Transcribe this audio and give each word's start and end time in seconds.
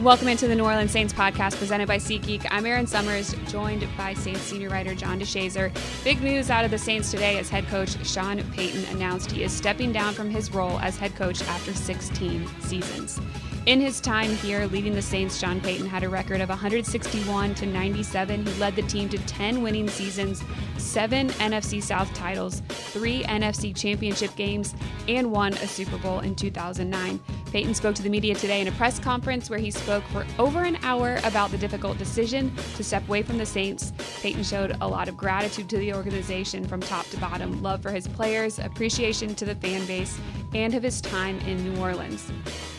Welcome 0.00 0.28
into 0.28 0.48
the 0.48 0.54
New 0.54 0.64
Orleans 0.64 0.92
Saints 0.92 1.12
podcast 1.12 1.58
presented 1.58 1.86
by 1.86 1.98
SeatGeek. 1.98 2.46
I'm 2.50 2.64
Erin 2.64 2.86
Summers, 2.86 3.34
joined 3.48 3.86
by 3.98 4.14
Saints 4.14 4.40
senior 4.40 4.70
writer 4.70 4.94
John 4.94 5.20
DeShazier. 5.20 5.70
Big 6.04 6.22
news 6.22 6.48
out 6.48 6.64
of 6.64 6.70
the 6.70 6.78
Saints 6.78 7.10
today 7.10 7.38
as 7.38 7.50
head 7.50 7.66
coach 7.66 8.02
Sean 8.06 8.42
Payton 8.52 8.96
announced 8.96 9.30
he 9.30 9.42
is 9.42 9.52
stepping 9.52 9.92
down 9.92 10.14
from 10.14 10.30
his 10.30 10.54
role 10.54 10.78
as 10.78 10.96
head 10.96 11.14
coach 11.16 11.42
after 11.42 11.74
16 11.74 12.48
seasons. 12.60 13.20
In 13.66 13.78
his 13.78 14.00
time 14.00 14.30
here 14.36 14.64
leading 14.64 14.94
the 14.94 15.02
Saints, 15.02 15.38
Sean 15.38 15.60
Payton 15.60 15.86
had 15.86 16.02
a 16.02 16.08
record 16.08 16.40
of 16.40 16.48
161 16.48 17.54
to 17.56 17.66
97. 17.66 18.46
He 18.46 18.58
led 18.58 18.74
the 18.74 18.82
team 18.82 19.10
to 19.10 19.18
10 19.18 19.60
winning 19.62 19.86
seasons, 19.86 20.42
7 20.78 21.28
NFC 21.28 21.82
South 21.82 22.12
titles, 22.14 22.62
3 22.68 23.22
NFC 23.24 23.76
championship 23.76 24.34
games, 24.34 24.74
and 25.08 25.30
won 25.30 25.52
a 25.52 25.66
Super 25.66 25.98
Bowl 25.98 26.20
in 26.20 26.34
2009. 26.34 27.20
Payton 27.50 27.74
spoke 27.74 27.96
to 27.96 28.02
the 28.02 28.08
media 28.08 28.34
today 28.36 28.60
in 28.60 28.68
a 28.68 28.72
press 28.72 29.00
conference 29.00 29.50
where 29.50 29.58
he 29.58 29.72
spoke 29.72 30.04
for 30.04 30.24
over 30.38 30.62
an 30.62 30.78
hour 30.82 31.18
about 31.24 31.50
the 31.50 31.58
difficult 31.58 31.98
decision 31.98 32.54
to 32.76 32.84
step 32.84 33.06
away 33.08 33.22
from 33.22 33.38
the 33.38 33.46
Saints. 33.46 33.92
Payton 34.20 34.44
showed 34.44 34.76
a 34.80 34.86
lot 34.86 35.08
of 35.08 35.16
gratitude 35.16 35.68
to 35.70 35.78
the 35.78 35.92
organization 35.92 36.64
from 36.64 36.80
top 36.80 37.06
to 37.06 37.16
bottom, 37.16 37.60
love 37.60 37.82
for 37.82 37.90
his 37.90 38.06
players, 38.06 38.60
appreciation 38.60 39.34
to 39.34 39.44
the 39.44 39.56
fan 39.56 39.84
base, 39.86 40.16
and 40.54 40.74
of 40.74 40.82
his 40.84 41.00
time 41.00 41.38
in 41.40 41.62
New 41.64 41.80
Orleans. 41.80 42.30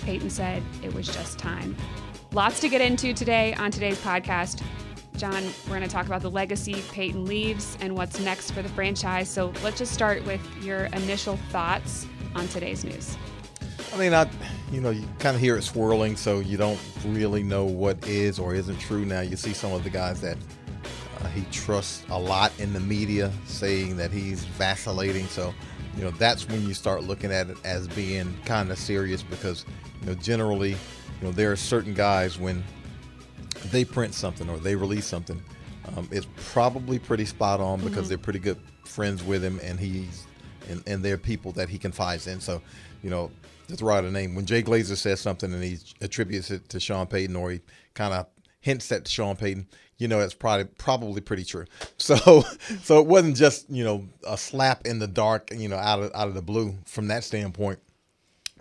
Payton 0.04 0.30
said 0.30 0.64
it 0.82 0.94
was 0.94 1.08
just 1.08 1.38
time. 1.38 1.76
Lots 2.32 2.62
to 2.62 2.70
get 2.70 2.80
into 2.80 3.14
today 3.14 3.54
on 3.56 3.72
today's 3.72 4.00
podcast. 4.00 4.64
John, 5.18 5.44
we're 5.66 5.76
going 5.76 5.82
to 5.82 5.90
talk 5.90 6.06
about 6.06 6.22
the 6.22 6.32
legacy 6.32 6.82
Payton 6.94 7.26
leaves 7.26 7.78
and 7.82 7.94
what's 7.94 8.22
next 8.22 8.52
for 8.52 8.62
the 8.62 8.70
franchise. 8.70 9.30
So 9.30 9.52
let's 9.64 9.80
just 9.80 9.92
start 9.92 10.26
with 10.26 10.42
your 10.64 10.86
initial 10.86 11.36
thoughts 11.50 12.08
on 12.36 12.48
today's 12.48 12.86
news. 12.86 13.18
I 13.94 13.98
mean, 13.98 14.14
I, 14.14 14.30
you 14.72 14.80
know, 14.80 14.90
you 14.90 15.06
kind 15.20 15.36
of 15.36 15.42
hear 15.42 15.58
it 15.58 15.64
swirling, 15.64 16.16
so 16.16 16.40
you 16.40 16.58
don't 16.58 16.80
really 17.06 17.44
know 17.44 17.66
what 17.66 18.08
is 18.08 18.40
or 18.40 18.56
isn't 18.56 18.80
true. 18.80 19.06
Now 19.06 19.22
you 19.22 19.36
see 19.36 19.54
some 19.54 19.74
of 19.74 19.84
the 19.84 19.90
guys 19.90 20.22
that 20.22 20.38
uh, 21.20 21.28
he 21.28 21.44
trusts 21.52 22.06
a 22.10 22.18
lot 22.18 22.58
in 22.58 22.72
the 22.72 22.80
media 22.80 23.32
saying 23.46 23.98
that 23.98 24.12
he's 24.12 24.46
vacillating. 24.46 25.28
So, 25.28 25.54
you 25.98 26.04
know, 26.04 26.12
that's 26.12 26.48
when 26.48 26.66
you 26.66 26.74
start 26.74 27.04
looking 27.04 27.32
at 27.32 27.50
it 27.50 27.58
as 27.66 27.88
being 27.90 28.34
kind 28.46 28.72
of 28.72 28.78
serious 28.78 29.22
because, 29.22 29.66
you 30.00 30.08
know, 30.08 30.16
generally, 30.16 30.72
you 30.72 30.78
know, 31.22 31.32
there 31.32 31.52
are 31.52 31.58
certain 31.58 31.94
guys 31.94 32.40
when 32.40 32.64
they 33.72 33.84
print 33.84 34.14
something 34.14 34.50
or 34.50 34.58
they 34.58 34.76
release 34.76 35.06
something, 35.06 35.42
um, 35.96 36.08
it's 36.12 36.28
probably 36.38 36.98
pretty 36.98 37.26
spot 37.26 37.60
on 37.60 37.80
because 37.82 38.04
mm-hmm. 38.04 38.08
they're 38.08 38.18
pretty 38.18 38.40
good 38.40 38.58
friends 38.86 39.22
with 39.22 39.44
him 39.44 39.60
and 39.62 39.80
he's 39.80 40.26
and, 40.70 40.84
and 40.88 41.04
they're 41.04 41.18
people 41.18 41.52
that 41.54 41.70
he 41.70 41.78
confides 41.78 42.28
in. 42.28 42.40
So, 42.40 42.62
you 43.04 43.10
know, 43.10 43.32
to 43.72 43.78
throw 43.78 43.96
out 43.96 44.06
a 44.06 44.12
name, 44.12 44.36
when 44.36 44.46
Jay 44.46 44.62
Glazer 44.62 44.98
says 44.98 45.20
something 45.20 45.52
and 45.54 45.64
he 45.64 45.80
attributes 46.02 46.52
it 46.52 46.70
to 46.70 46.80
Sean 46.80 47.08
Payton 47.08 47.36
or 47.36 47.52
he 47.52 47.62
kind 47.94 48.14
of 48.14 48.28
hints 48.60 48.92
at 48.92 49.08
Sean 49.08 49.36
Payton, 49.36 49.68
you 49.98 50.08
know 50.08 50.20
it's 50.20 50.34
probably 50.34 50.66
probably 50.78 51.22
pretty 51.22 51.44
true. 51.44 51.66
So 51.98 52.44
so 52.82 53.00
it 53.00 53.06
wasn't 53.06 53.36
just 53.36 53.70
you 53.70 53.84
know 53.84 54.06
a 54.28 54.38
slap 54.38 54.86
in 54.86 55.00
the 55.00 55.08
dark, 55.08 55.50
you 55.54 55.70
know, 55.70 55.78
out 55.78 56.02
of 56.02 56.12
out 56.16 56.28
of 56.28 56.34
the 56.34 56.42
blue 56.42 56.78
from 56.86 57.08
that 57.10 57.24
standpoint. 57.24 57.80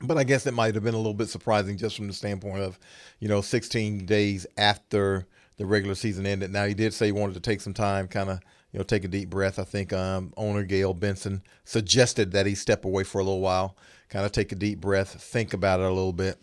But 0.02 0.18
I 0.18 0.24
guess 0.24 0.46
it 0.46 0.54
might 0.54 0.74
have 0.74 0.84
been 0.84 0.94
a 0.94 0.98
little 0.98 1.14
bit 1.14 1.28
surprising 1.28 1.76
just 1.76 1.96
from 1.96 2.06
the 2.06 2.14
standpoint 2.14 2.62
of, 2.62 2.78
you 3.18 3.28
know, 3.28 3.42
16 3.42 4.06
days 4.06 4.46
after 4.56 5.26
the 5.58 5.66
regular 5.66 5.94
season 5.94 6.24
ended. 6.24 6.50
Now 6.50 6.64
he 6.64 6.72
did 6.72 6.94
say 6.94 7.06
he 7.06 7.12
wanted 7.12 7.34
to 7.34 7.40
take 7.40 7.60
some 7.60 7.74
time, 7.74 8.08
kind 8.08 8.30
of 8.30 8.40
you 8.72 8.78
know 8.78 8.84
take 8.84 9.04
a 9.04 9.08
deep 9.08 9.30
breath. 9.30 9.58
I 9.58 9.64
think 9.64 9.92
um, 9.92 10.32
owner 10.36 10.64
Gayle 10.64 10.94
Benson 10.94 11.42
suggested 11.64 12.32
that 12.32 12.46
he 12.46 12.54
step 12.54 12.84
away 12.84 13.04
for 13.04 13.20
a 13.20 13.24
little 13.24 13.40
while 13.40 13.76
kind 14.10 14.26
of 14.26 14.32
take 14.32 14.52
a 14.52 14.56
deep 14.56 14.80
breath, 14.80 15.22
think 15.22 15.54
about 15.54 15.80
it 15.80 15.86
a 15.86 15.92
little 15.92 16.12
bit. 16.12 16.38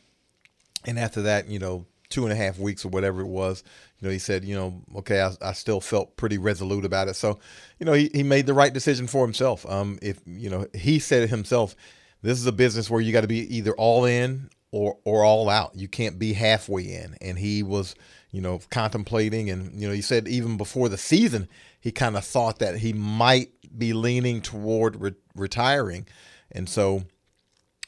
And 0.85 0.97
after 0.97 1.21
that, 1.23 1.47
you 1.49 1.59
know, 1.59 1.85
two 2.09 2.23
and 2.23 2.31
a 2.31 2.35
half 2.35 2.57
weeks 2.57 2.85
or 2.85 2.89
whatever 2.89 3.21
it 3.21 3.27
was, 3.27 3.63
you 3.99 4.07
know, 4.07 4.11
he 4.11 4.19
said, 4.19 4.45
you 4.45 4.55
know, 4.55 4.81
okay, 4.95 5.21
I, 5.21 5.33
I 5.41 5.53
still 5.53 5.81
felt 5.81 6.15
pretty 6.15 6.37
resolute 6.37 6.86
about 6.86 7.09
it. 7.09 7.15
So, 7.15 7.39
you 7.80 7.86
know, 7.86 7.93
he, 7.93 8.09
he 8.14 8.23
made 8.23 8.45
the 8.45 8.53
right 8.53 8.73
decision 8.73 9.08
for 9.08 9.25
himself. 9.25 9.65
Um, 9.69 9.99
if, 10.02 10.19
you 10.25 10.49
know, 10.49 10.67
he 10.73 10.99
said 10.99 11.23
it 11.23 11.30
himself, 11.30 11.75
this 12.21 12.39
is 12.39 12.45
a 12.45 12.52
business 12.52 12.89
where 12.89 13.02
you 13.02 13.11
got 13.11 13.21
to 13.21 13.27
be 13.27 13.55
either 13.55 13.73
all 13.73 14.05
in 14.05 14.49
or, 14.71 14.97
or 15.03 15.25
all 15.25 15.49
out. 15.49 15.75
You 15.75 15.87
can't 15.87 16.17
be 16.17 16.33
halfway 16.33 16.83
in. 16.83 17.17
And 17.21 17.37
he 17.37 17.63
was, 17.63 17.95
you 18.31 18.42
know, 18.42 18.61
contemplating. 18.69 19.49
And, 19.49 19.80
you 19.80 19.87
know, 19.87 19.93
he 19.93 20.02
said 20.02 20.27
even 20.27 20.55
before 20.55 20.87
the 20.87 20.97
season, 20.97 21.49
he 21.80 21.92
kind 21.92 22.15
of 22.15 22.23
thought 22.23 22.59
that 22.59 22.77
he 22.77 22.93
might 22.93 23.49
be 23.77 23.92
leaning 23.93 24.42
toward 24.42 25.02
re- 25.02 25.15
retiring. 25.36 26.08
And 26.52 26.69
so, 26.69 27.03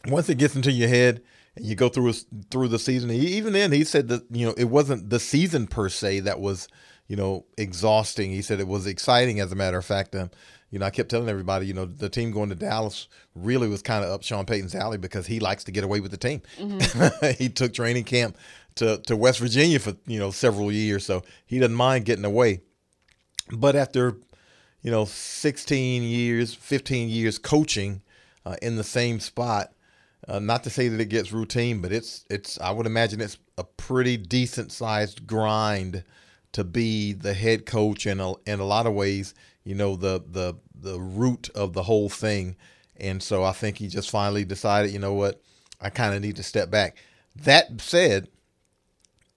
once 0.06 0.30
it 0.30 0.38
gets 0.38 0.56
into 0.56 0.72
your 0.72 0.90
head 0.90 1.22
and 1.56 1.66
you 1.66 1.76
go 1.76 1.90
through 1.90 2.14
through 2.52 2.68
the 2.70 2.80
season, 2.80 3.12
even 3.12 3.54
then 3.54 3.72
he 3.72 3.84
said 3.84 4.08
that 4.10 4.24
you 4.32 4.46
know 4.46 4.54
it 4.58 4.66
wasn't 4.66 5.10
the 5.10 5.20
season 5.20 5.68
per 5.68 5.90
se 5.90 6.22
that 6.22 6.40
was 6.40 6.68
you 7.08 7.16
know 7.16 7.46
exhausting. 7.58 8.32
He 8.32 8.42
said 8.42 8.60
it 8.60 8.68
was 8.68 8.88
exciting. 8.88 9.40
As 9.40 9.52
a 9.52 9.56
matter 9.56 9.78
of 9.78 9.86
fact, 9.86 10.16
um, 10.16 10.30
you 10.70 10.80
know 10.80 10.86
I 10.86 10.90
kept 10.90 11.10
telling 11.10 11.30
everybody, 11.30 11.66
you 11.66 11.74
know, 11.74 11.86
the 11.86 12.10
team 12.10 12.32
going 12.32 12.50
to 12.50 12.56
Dallas 12.56 13.08
really 13.36 13.68
was 13.68 13.82
kind 13.82 14.06
of 14.06 14.12
up 14.12 14.24
Sean 14.24 14.46
Payton's 14.46 14.76
alley 14.76 14.98
because 14.98 15.28
he 15.28 15.40
likes 15.40 15.64
to 15.66 15.72
get 15.72 15.84
away 15.84 16.00
with 16.00 16.12
the 16.12 16.18
team. 16.18 16.42
Mm-hmm. 16.58 17.34
he 17.44 17.50
took 17.50 17.74
training 17.74 18.06
camp 18.06 18.38
to 18.76 19.00
to 19.00 19.16
West 19.18 19.40
Virginia 19.40 19.80
for 19.80 19.96
you 20.06 20.20
know 20.20 20.32
several 20.32 20.72
years, 20.72 21.06
so 21.06 21.24
he 21.46 21.60
doesn't 21.60 21.76
mind 21.76 22.06
getting 22.06 22.26
away. 22.26 22.62
But 23.52 23.76
after 23.76 24.18
you 24.82 24.92
know 24.92 25.06
16 25.06 26.04
years, 26.04 26.54
15 26.54 27.10
years 27.10 27.38
coaching 27.38 28.02
uh, 28.46 28.56
in 28.62 28.78
the 28.78 28.84
same 28.84 29.20
spot 29.20 29.74
uh, 30.28 30.40
not 30.40 30.64
to 30.64 30.70
say 30.70 30.88
that 30.88 31.00
it 31.00 31.10
gets 31.10 31.32
routine, 31.32 31.82
but 31.82 31.92
it's 31.92 32.26
it's 32.30 32.60
I 32.60 32.72
would 32.72 32.86
imagine 32.86 33.22
it's 33.22 33.38
a 33.58 33.64
pretty 33.64 34.18
decent 34.18 34.72
sized 34.72 35.26
grind 35.26 36.04
to 36.52 36.64
be 36.64 37.14
the 37.14 37.34
head 37.34 37.66
coach 37.66 38.06
and 38.06 38.22
in 38.46 38.60
a 38.60 38.66
lot 38.66 38.88
of 38.88 38.94
ways, 38.94 39.34
you 39.64 39.76
know, 39.76 39.96
the 39.96 40.24
the 40.30 40.56
the 40.76 41.00
root 41.00 41.50
of 41.56 41.74
the 41.74 41.84
whole 41.84 42.10
thing. 42.10 42.56
And 42.98 43.24
so 43.24 43.44
I 43.44 43.54
think 43.54 43.78
he 43.78 43.88
just 43.88 44.10
finally 44.10 44.44
decided, 44.44 44.92
you 44.92 45.00
know 45.00 45.14
what, 45.14 45.42
I 45.80 45.90
kind 45.90 46.14
of 46.14 46.22
need 46.22 46.36
to 46.36 46.44
step 46.44 46.70
back. 46.70 46.98
That 47.36 47.80
said, 47.80 48.28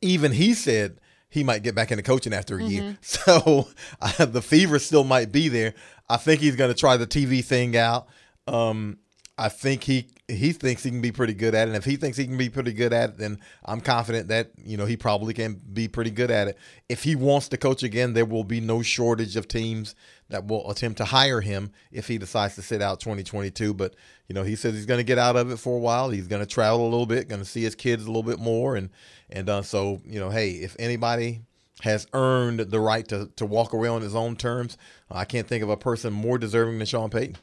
even 0.01 0.33
he 0.33 0.55
said 0.55 0.99
he 1.29 1.45
might 1.45 1.63
get 1.63 1.75
back 1.75 1.91
into 1.91 2.03
coaching 2.03 2.35
after 2.35 2.57
a 2.57 2.61
mm-hmm. 2.61 2.71
year. 2.71 2.99
So 3.03 3.69
uh, 4.01 4.25
the 4.27 4.43
fever 4.43 4.79
still 4.79 5.05
might 5.05 5.31
be 5.31 5.49
there. 5.49 5.75
I 6.09 6.17
think 6.17 6.41
he's 6.41 6.57
going 6.57 6.73
to 6.73 6.79
try 6.79 6.97
the 6.97 7.07
TV 7.07 7.45
thing 7.45 7.77
out. 7.77 8.09
Um, 8.47 8.99
I 9.43 9.49
think 9.49 9.83
he 9.83 10.07
he 10.29 10.53
thinks 10.53 10.85
he 10.85 10.91
can 10.91 11.01
be 11.01 11.11
pretty 11.11 11.35
good 11.35 11.53
at 11.53 11.67
it. 11.67 11.71
And 11.71 11.77
if 11.77 11.85
he 11.85 11.97
thinks 11.97 12.17
he 12.17 12.27
can 12.27 12.39
be 12.39 12.49
pretty 12.49 12.73
good 12.73 12.93
at 12.93 13.11
it, 13.11 13.19
then 13.19 13.41
I'm 13.65 13.81
confident 13.81 14.29
that, 14.29 14.53
you 14.57 14.77
know, 14.77 14.87
he 14.87 14.97
probably 14.97 15.35
can 15.35 15.55
be 15.55 15.89
pretty 15.89 16.13
good 16.13 16.31
at 16.31 16.47
it. 16.47 16.57
If 16.89 17.03
he 17.03 17.17
wants 17.17 17.49
to 17.49 17.57
coach 17.57 17.83
again, 17.83 18.13
there 18.13 18.25
will 18.25 18.45
be 18.45 18.61
no 18.61 18.83
shortage 18.83 19.35
of 19.37 19.49
teams 19.49 19.97
that 20.29 20.47
will 20.47 20.71
attempt 20.71 20.99
to 20.99 21.07
hire 21.07 21.41
him 21.41 21.73
if 21.91 22.07
he 22.07 22.19
decides 22.19 22.55
to 22.55 22.63
sit 22.63 22.81
out 22.81 23.01
2022. 23.01 23.75
But, 23.75 23.97
you 24.29 24.35
know, 24.35 24.45
he 24.45 24.55
says 24.55 24.75
he's 24.75 24.87
going 24.87 25.01
to 25.01 25.05
get 25.05 25.19
out 25.19 25.35
of 25.35 25.51
it 25.51 25.57
for 25.59 25.77
a 25.77 25.81
while. 25.81 26.11
He's 26.11 26.29
going 26.29 26.43
to 26.43 26.47
travel 26.47 26.83
a 26.83 26.89
little 26.89 27.05
bit, 27.05 27.29
going 27.29 27.43
to 27.43 27.49
see 27.49 27.63
his 27.63 27.75
kids 27.75 28.05
a 28.05 28.07
little 28.07 28.23
bit 28.23 28.39
more. 28.39 28.77
And, 28.77 28.91
and 29.29 29.51
uh, 29.51 29.63
so, 29.63 30.01
you 30.07 30.21
know, 30.21 30.31
hey, 30.31 30.51
if 30.51 30.77
anybody 30.79 31.41
has 31.81 32.07
earned 32.13 32.61
the 32.61 32.81
right 32.81 33.09
to, 33.09 33.29
to 33.35 33.45
walk 33.45 33.73
away 33.73 33.89
on 33.89 34.03
his 34.03 34.15
own 34.15 34.37
terms, 34.37 34.79
I 35.11 35.25
can't 35.25 35.49
think 35.49 35.65
of 35.65 35.69
a 35.69 35.77
person 35.77 36.13
more 36.13 36.39
deserving 36.39 36.79
than 36.79 36.87
Sean 36.87 37.11
Payton 37.11 37.39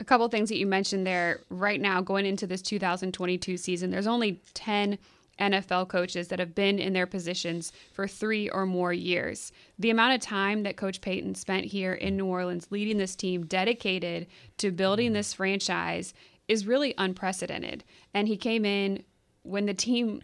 a 0.00 0.04
couple 0.04 0.26
things 0.28 0.48
that 0.48 0.58
you 0.58 0.66
mentioned 0.66 1.06
there 1.06 1.40
right 1.50 1.80
now 1.80 2.00
going 2.00 2.26
into 2.26 2.46
this 2.46 2.62
2022 2.62 3.56
season 3.56 3.90
there's 3.90 4.06
only 4.06 4.40
10 4.54 4.98
NFL 5.40 5.88
coaches 5.88 6.28
that 6.28 6.38
have 6.38 6.54
been 6.54 6.78
in 6.78 6.92
their 6.92 7.06
positions 7.06 7.72
for 7.92 8.06
three 8.06 8.48
or 8.50 8.66
more 8.66 8.92
years. 8.92 9.52
The 9.78 9.90
amount 9.90 10.14
of 10.14 10.20
time 10.20 10.62
that 10.64 10.76
Coach 10.76 11.00
Payton 11.00 11.34
spent 11.34 11.64
here 11.64 11.94
in 11.94 12.16
New 12.16 12.26
Orleans 12.26 12.68
leading 12.70 12.98
this 12.98 13.16
team 13.16 13.46
dedicated 13.46 14.26
to 14.58 14.70
building 14.70 15.12
this 15.12 15.32
franchise 15.32 16.12
is 16.46 16.66
really 16.66 16.94
unprecedented. 16.98 17.84
And 18.12 18.28
he 18.28 18.36
came 18.36 18.64
in 18.64 19.02
when 19.42 19.66
the 19.66 19.74
team 19.74 20.20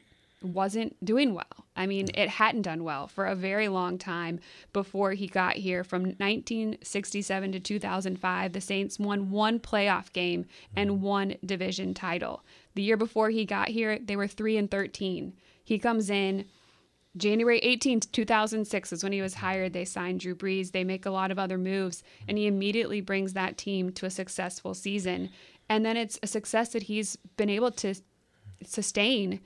wasn't 0.54 1.02
doing 1.04 1.34
well. 1.34 1.66
I 1.76 1.86
mean, 1.86 2.08
it 2.14 2.28
hadn't 2.28 2.62
done 2.62 2.84
well 2.84 3.06
for 3.06 3.26
a 3.26 3.34
very 3.34 3.68
long 3.68 3.98
time 3.98 4.40
before 4.72 5.12
he 5.12 5.26
got 5.26 5.56
here. 5.56 5.84
From 5.84 6.02
1967 6.02 7.52
to 7.52 7.60
2005, 7.60 8.52
the 8.52 8.60
Saints 8.60 8.98
won 8.98 9.30
one 9.30 9.60
playoff 9.60 10.12
game 10.12 10.46
and 10.74 10.90
mm-hmm. 10.90 11.02
one 11.02 11.34
division 11.44 11.92
title. 11.92 12.44
The 12.74 12.82
year 12.82 12.96
before 12.96 13.30
he 13.30 13.44
got 13.44 13.68
here, 13.68 13.98
they 13.98 14.16
were 14.16 14.26
3 14.26 14.56
and 14.56 14.70
13. 14.70 15.34
He 15.64 15.78
comes 15.78 16.10
in 16.10 16.46
January 17.16 17.60
18th, 17.60 18.12
2006 18.12 18.92
is 18.92 19.02
when 19.02 19.12
he 19.12 19.22
was 19.22 19.34
hired. 19.34 19.72
They 19.72 19.86
signed 19.86 20.20
Drew 20.20 20.34
Brees. 20.34 20.72
They 20.72 20.84
make 20.84 21.06
a 21.06 21.10
lot 21.10 21.30
of 21.30 21.38
other 21.38 21.56
moves, 21.56 22.02
and 22.28 22.36
he 22.36 22.46
immediately 22.46 23.00
brings 23.00 23.32
that 23.32 23.56
team 23.56 23.90
to 23.92 24.06
a 24.06 24.10
successful 24.10 24.74
season. 24.74 25.30
And 25.68 25.84
then 25.84 25.96
it's 25.96 26.18
a 26.22 26.26
success 26.26 26.70
that 26.70 26.84
he's 26.84 27.16
been 27.36 27.48
able 27.48 27.70
to 27.72 27.94
sustain 28.64 29.40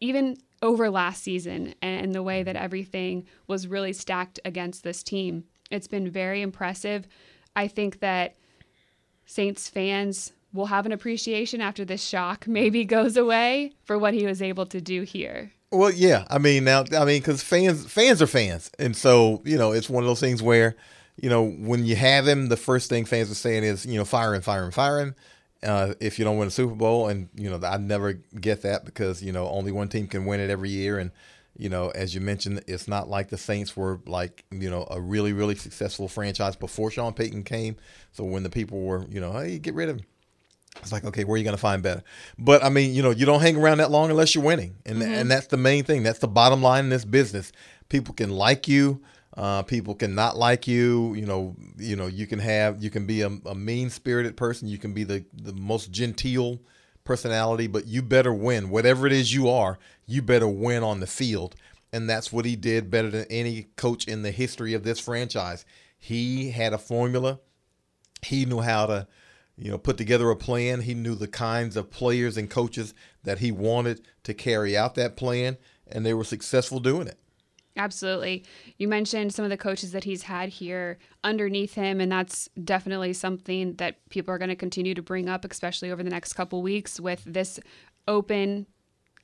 even 0.00 0.36
over 0.62 0.90
last 0.90 1.22
season 1.22 1.74
and 1.82 2.14
the 2.14 2.22
way 2.22 2.42
that 2.42 2.56
everything 2.56 3.26
was 3.46 3.66
really 3.66 3.92
stacked 3.92 4.40
against 4.44 4.82
this 4.82 5.02
team. 5.02 5.44
It's 5.70 5.86
been 5.86 6.10
very 6.10 6.42
impressive. 6.42 7.06
I 7.54 7.68
think 7.68 8.00
that 8.00 8.36
Saints 9.26 9.68
fans 9.68 10.32
will 10.52 10.66
have 10.66 10.86
an 10.86 10.92
appreciation 10.92 11.60
after 11.60 11.84
this 11.84 12.02
shock 12.02 12.46
maybe 12.48 12.84
goes 12.84 13.16
away 13.16 13.72
for 13.84 13.98
what 13.98 14.14
he 14.14 14.26
was 14.26 14.42
able 14.42 14.66
to 14.66 14.80
do 14.80 15.02
here. 15.02 15.52
Well, 15.70 15.90
yeah. 15.90 16.24
I 16.30 16.38
mean, 16.38 16.64
now, 16.64 16.84
I 16.96 17.04
mean, 17.04 17.20
because 17.20 17.42
fans 17.42 17.84
fans 17.86 18.22
are 18.22 18.26
fans, 18.26 18.70
and 18.78 18.96
so 18.96 19.42
you 19.44 19.58
know, 19.58 19.72
it's 19.72 19.90
one 19.90 20.02
of 20.02 20.08
those 20.08 20.20
things 20.20 20.42
where, 20.42 20.76
you 21.16 21.28
know, 21.28 21.44
when 21.44 21.84
you 21.84 21.94
have 21.94 22.26
him, 22.26 22.48
the 22.48 22.56
first 22.56 22.88
thing 22.88 23.04
fans 23.04 23.30
are 23.30 23.34
saying 23.34 23.64
is, 23.64 23.84
you 23.84 23.98
know, 23.98 24.06
firing, 24.06 24.40
firing, 24.40 24.70
firing. 24.70 25.14
Uh, 25.62 25.94
if 26.00 26.18
you 26.18 26.24
don't 26.24 26.38
win 26.38 26.48
a 26.48 26.52
Super 26.52 26.74
Bowl, 26.74 27.08
and 27.08 27.28
you 27.34 27.50
know, 27.50 27.66
I 27.66 27.78
never 27.78 28.12
get 28.12 28.62
that 28.62 28.84
because 28.84 29.22
you 29.22 29.32
know 29.32 29.48
only 29.48 29.72
one 29.72 29.88
team 29.88 30.06
can 30.06 30.24
win 30.24 30.40
it 30.40 30.50
every 30.50 30.70
year, 30.70 30.98
and 30.98 31.10
you 31.58 31.68
know, 31.68 31.88
as 31.90 32.14
you 32.14 32.20
mentioned, 32.20 32.62
it's 32.68 32.86
not 32.86 33.10
like 33.10 33.28
the 33.28 33.36
Saints 33.36 33.76
were 33.76 34.00
like, 34.06 34.44
you 34.52 34.70
know, 34.70 34.86
a 34.90 35.00
really, 35.00 35.32
really 35.32 35.56
successful 35.56 36.06
franchise 36.06 36.54
before 36.54 36.90
Sean 36.92 37.12
Payton 37.12 37.42
came. 37.42 37.76
So 38.12 38.22
when 38.22 38.44
the 38.44 38.50
people 38.50 38.80
were, 38.80 39.04
you 39.10 39.20
know, 39.20 39.32
hey, 39.32 39.58
get 39.58 39.74
rid 39.74 39.88
of 39.88 39.96
him, 39.96 40.04
it's 40.76 40.92
like, 40.92 41.04
okay, 41.04 41.24
where 41.24 41.34
are 41.34 41.38
you 41.38 41.44
going 41.44 41.56
to 41.56 41.60
find 41.60 41.82
better? 41.82 42.04
But 42.38 42.62
I 42.62 42.68
mean, 42.68 42.94
you 42.94 43.02
know, 43.02 43.10
you 43.10 43.26
don't 43.26 43.40
hang 43.40 43.56
around 43.56 43.78
that 43.78 43.90
long 43.90 44.10
unless 44.10 44.36
you're 44.36 44.44
winning, 44.44 44.76
and 44.86 45.02
mm-hmm. 45.02 45.12
and 45.12 45.30
that's 45.30 45.48
the 45.48 45.56
main 45.56 45.82
thing. 45.82 46.04
That's 46.04 46.20
the 46.20 46.28
bottom 46.28 46.62
line 46.62 46.84
in 46.84 46.90
this 46.90 47.04
business. 47.04 47.50
People 47.88 48.14
can 48.14 48.30
like 48.30 48.68
you, 48.68 49.02
uh, 49.38 49.62
people 49.62 49.94
can 49.94 50.16
not 50.16 50.36
like 50.36 50.66
you. 50.66 51.14
You 51.14 51.24
know, 51.24 51.56
you 51.78 51.94
know, 51.94 52.08
you 52.08 52.26
can 52.26 52.40
have, 52.40 52.82
you 52.82 52.90
can 52.90 53.06
be 53.06 53.22
a, 53.22 53.30
a 53.46 53.54
mean 53.54 53.88
spirited 53.88 54.36
person. 54.36 54.66
You 54.66 54.78
can 54.78 54.92
be 54.92 55.04
the 55.04 55.24
the 55.32 55.52
most 55.52 55.92
genteel 55.92 56.58
personality, 57.04 57.68
but 57.68 57.86
you 57.86 58.02
better 58.02 58.34
win. 58.34 58.68
Whatever 58.68 59.06
it 59.06 59.12
is 59.12 59.32
you 59.32 59.48
are, 59.48 59.78
you 60.06 60.22
better 60.22 60.48
win 60.48 60.82
on 60.82 60.98
the 60.98 61.06
field. 61.06 61.54
And 61.92 62.10
that's 62.10 62.32
what 62.32 62.44
he 62.44 62.56
did 62.56 62.90
better 62.90 63.10
than 63.10 63.26
any 63.30 63.68
coach 63.76 64.06
in 64.08 64.22
the 64.22 64.32
history 64.32 64.74
of 64.74 64.82
this 64.82 64.98
franchise. 64.98 65.64
He 65.96 66.50
had 66.50 66.72
a 66.72 66.78
formula. 66.78 67.38
He 68.22 68.44
knew 68.44 68.60
how 68.60 68.86
to, 68.86 69.06
you 69.56 69.70
know, 69.70 69.78
put 69.78 69.96
together 69.96 70.30
a 70.30 70.36
plan. 70.36 70.82
He 70.82 70.94
knew 70.94 71.14
the 71.14 71.28
kinds 71.28 71.76
of 71.76 71.90
players 71.90 72.36
and 72.36 72.50
coaches 72.50 72.92
that 73.22 73.38
he 73.38 73.52
wanted 73.52 74.02
to 74.24 74.34
carry 74.34 74.76
out 74.76 74.96
that 74.96 75.16
plan, 75.16 75.56
and 75.86 76.04
they 76.04 76.12
were 76.12 76.24
successful 76.24 76.80
doing 76.80 77.06
it. 77.06 77.18
Absolutely. 77.78 78.44
You 78.76 78.88
mentioned 78.88 79.32
some 79.32 79.44
of 79.44 79.50
the 79.50 79.56
coaches 79.56 79.92
that 79.92 80.02
he's 80.02 80.24
had 80.24 80.48
here 80.48 80.98
underneath 81.22 81.74
him, 81.74 82.00
and 82.00 82.10
that's 82.10 82.48
definitely 82.64 83.12
something 83.12 83.74
that 83.74 83.96
people 84.10 84.34
are 84.34 84.38
going 84.38 84.48
to 84.48 84.56
continue 84.56 84.94
to 84.94 85.02
bring 85.02 85.28
up, 85.28 85.44
especially 85.44 85.92
over 85.92 86.02
the 86.02 86.10
next 86.10 86.32
couple 86.32 86.60
weeks 86.60 86.98
with 86.98 87.22
this 87.24 87.60
open 88.08 88.66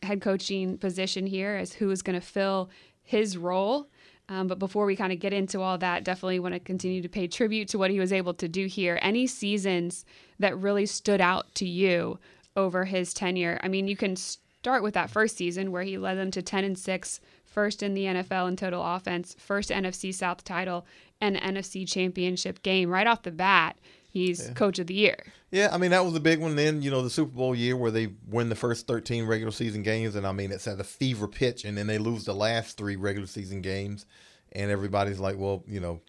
head 0.05 0.21
coaching 0.21 0.79
position 0.79 1.27
here 1.27 1.57
as 1.57 1.73
who 1.73 1.91
is 1.91 2.01
going 2.01 2.19
to 2.19 2.25
fill 2.25 2.71
his 3.03 3.37
role. 3.37 3.89
Um, 4.29 4.47
but 4.47 4.59
before 4.59 4.87
we 4.87 4.97
kind 4.97 5.13
of 5.13 5.19
get 5.19 5.33
into 5.33 5.61
all 5.61 5.77
that, 5.79 6.05
definitely 6.05 6.39
want 6.39 6.55
to 6.55 6.61
continue 6.61 7.03
to 7.03 7.09
pay 7.09 7.27
tribute 7.27 7.69
to 7.69 7.79
what 7.79 7.91
he 7.91 7.99
was 7.99 8.13
able 8.13 8.35
to 8.35 8.49
do 8.49 8.67
here. 8.67 8.99
Any 9.03 9.27
seasons 9.27 10.05
that 10.39 10.57
really 10.57 10.87
stood 10.87 11.21
out 11.21 11.55
to 11.57 11.67
you 11.67 12.21
over 12.57 12.85
his 12.85 13.13
tenure? 13.13 13.59
I 13.63 13.69
mean, 13.69 13.89
you 13.89 13.97
can 13.97 14.17
start 14.17 14.83
with 14.83 14.95
that 14.95 15.11
first 15.11 15.37
season 15.37 15.73
where 15.73 15.83
he 15.83 15.99
led 15.99 16.17
them 16.17 16.31
to 16.31 16.41
10 16.41 16.65
and 16.65 16.79
6 16.79 17.21
first 17.55 17.83
in 17.83 17.95
the 17.95 18.05
NFL 18.05 18.49
in 18.49 18.57
total 18.57 18.85
offense, 18.85 19.37
first 19.39 19.71
NFC 19.71 20.13
South 20.13 20.43
title, 20.43 20.85
and 21.21 21.37
NFC 21.37 21.89
championship 21.89 22.63
game 22.63 22.91
right 22.91 23.07
off 23.07 23.23
the 23.23 23.31
bat. 23.31 23.79
He's 24.11 24.47
yeah. 24.47 24.55
coach 24.55 24.79
of 24.79 24.89
the 24.89 24.95
year. 24.95 25.17
Yeah, 25.51 25.71
I 25.73 25.79
mean 25.79 25.93
that 25.93 26.05
was 26.05 26.15
a 26.17 26.21
big 26.21 26.41
one. 26.41 26.57
Then 26.57 26.83
you 26.83 26.91
know 26.91 27.03
the 27.03 27.11
Super 27.11 27.31
Bowl 27.31 27.55
year 27.55 27.77
where 27.77 27.93
they 27.93 28.09
win 28.29 28.49
the 28.49 28.57
first 28.57 28.87
13 28.87 29.25
regular 29.25 29.53
season 29.53 29.83
games, 29.83 30.17
and 30.17 30.27
I 30.27 30.33
mean 30.33 30.53
it's 30.53 30.67
at 30.67 30.81
a 30.81 30.85
fever 30.85 31.29
pitch, 31.29 31.65
and 31.65 31.79
then 31.79 31.87
they 31.87 31.99
lose 31.99 32.25
the 32.25 32.35
last 32.35 32.77
three 32.77 32.97
regular 32.97 33.29
season 33.29 33.63
games, 33.63 34.05
and 34.53 34.71
everybody's 34.71 35.21
like, 35.21 35.39
well, 35.39 35.63
you 35.67 35.81
know, 35.81 36.01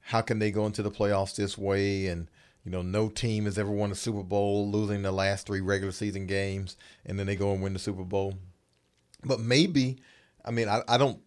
how 0.00 0.20
can 0.20 0.40
they 0.40 0.50
go 0.50 0.66
into 0.66 0.82
the 0.82 0.90
playoffs 0.90 1.36
this 1.36 1.56
way? 1.56 2.08
And 2.08 2.28
you 2.64 2.70
know, 2.70 2.82
no 2.82 3.08
team 3.08 3.46
has 3.46 3.58
ever 3.58 3.70
won 3.70 3.92
a 3.92 3.94
Super 3.94 4.22
Bowl 4.22 4.70
losing 4.70 5.02
the 5.02 5.12
last 5.12 5.46
three 5.46 5.60
regular 5.60 5.92
season 5.92 6.26
games, 6.26 6.76
and 7.06 7.18
then 7.18 7.26
they 7.26 7.36
go 7.36 7.52
and 7.52 7.62
win 7.62 7.72
the 7.72 7.78
Super 7.78 8.04
Bowl. 8.04 8.34
But 9.24 9.40
maybe 9.40 9.98
I 10.44 10.50
mean, 10.50 10.68
I, 10.68 10.82
I 10.88 10.96
don't 10.96 11.20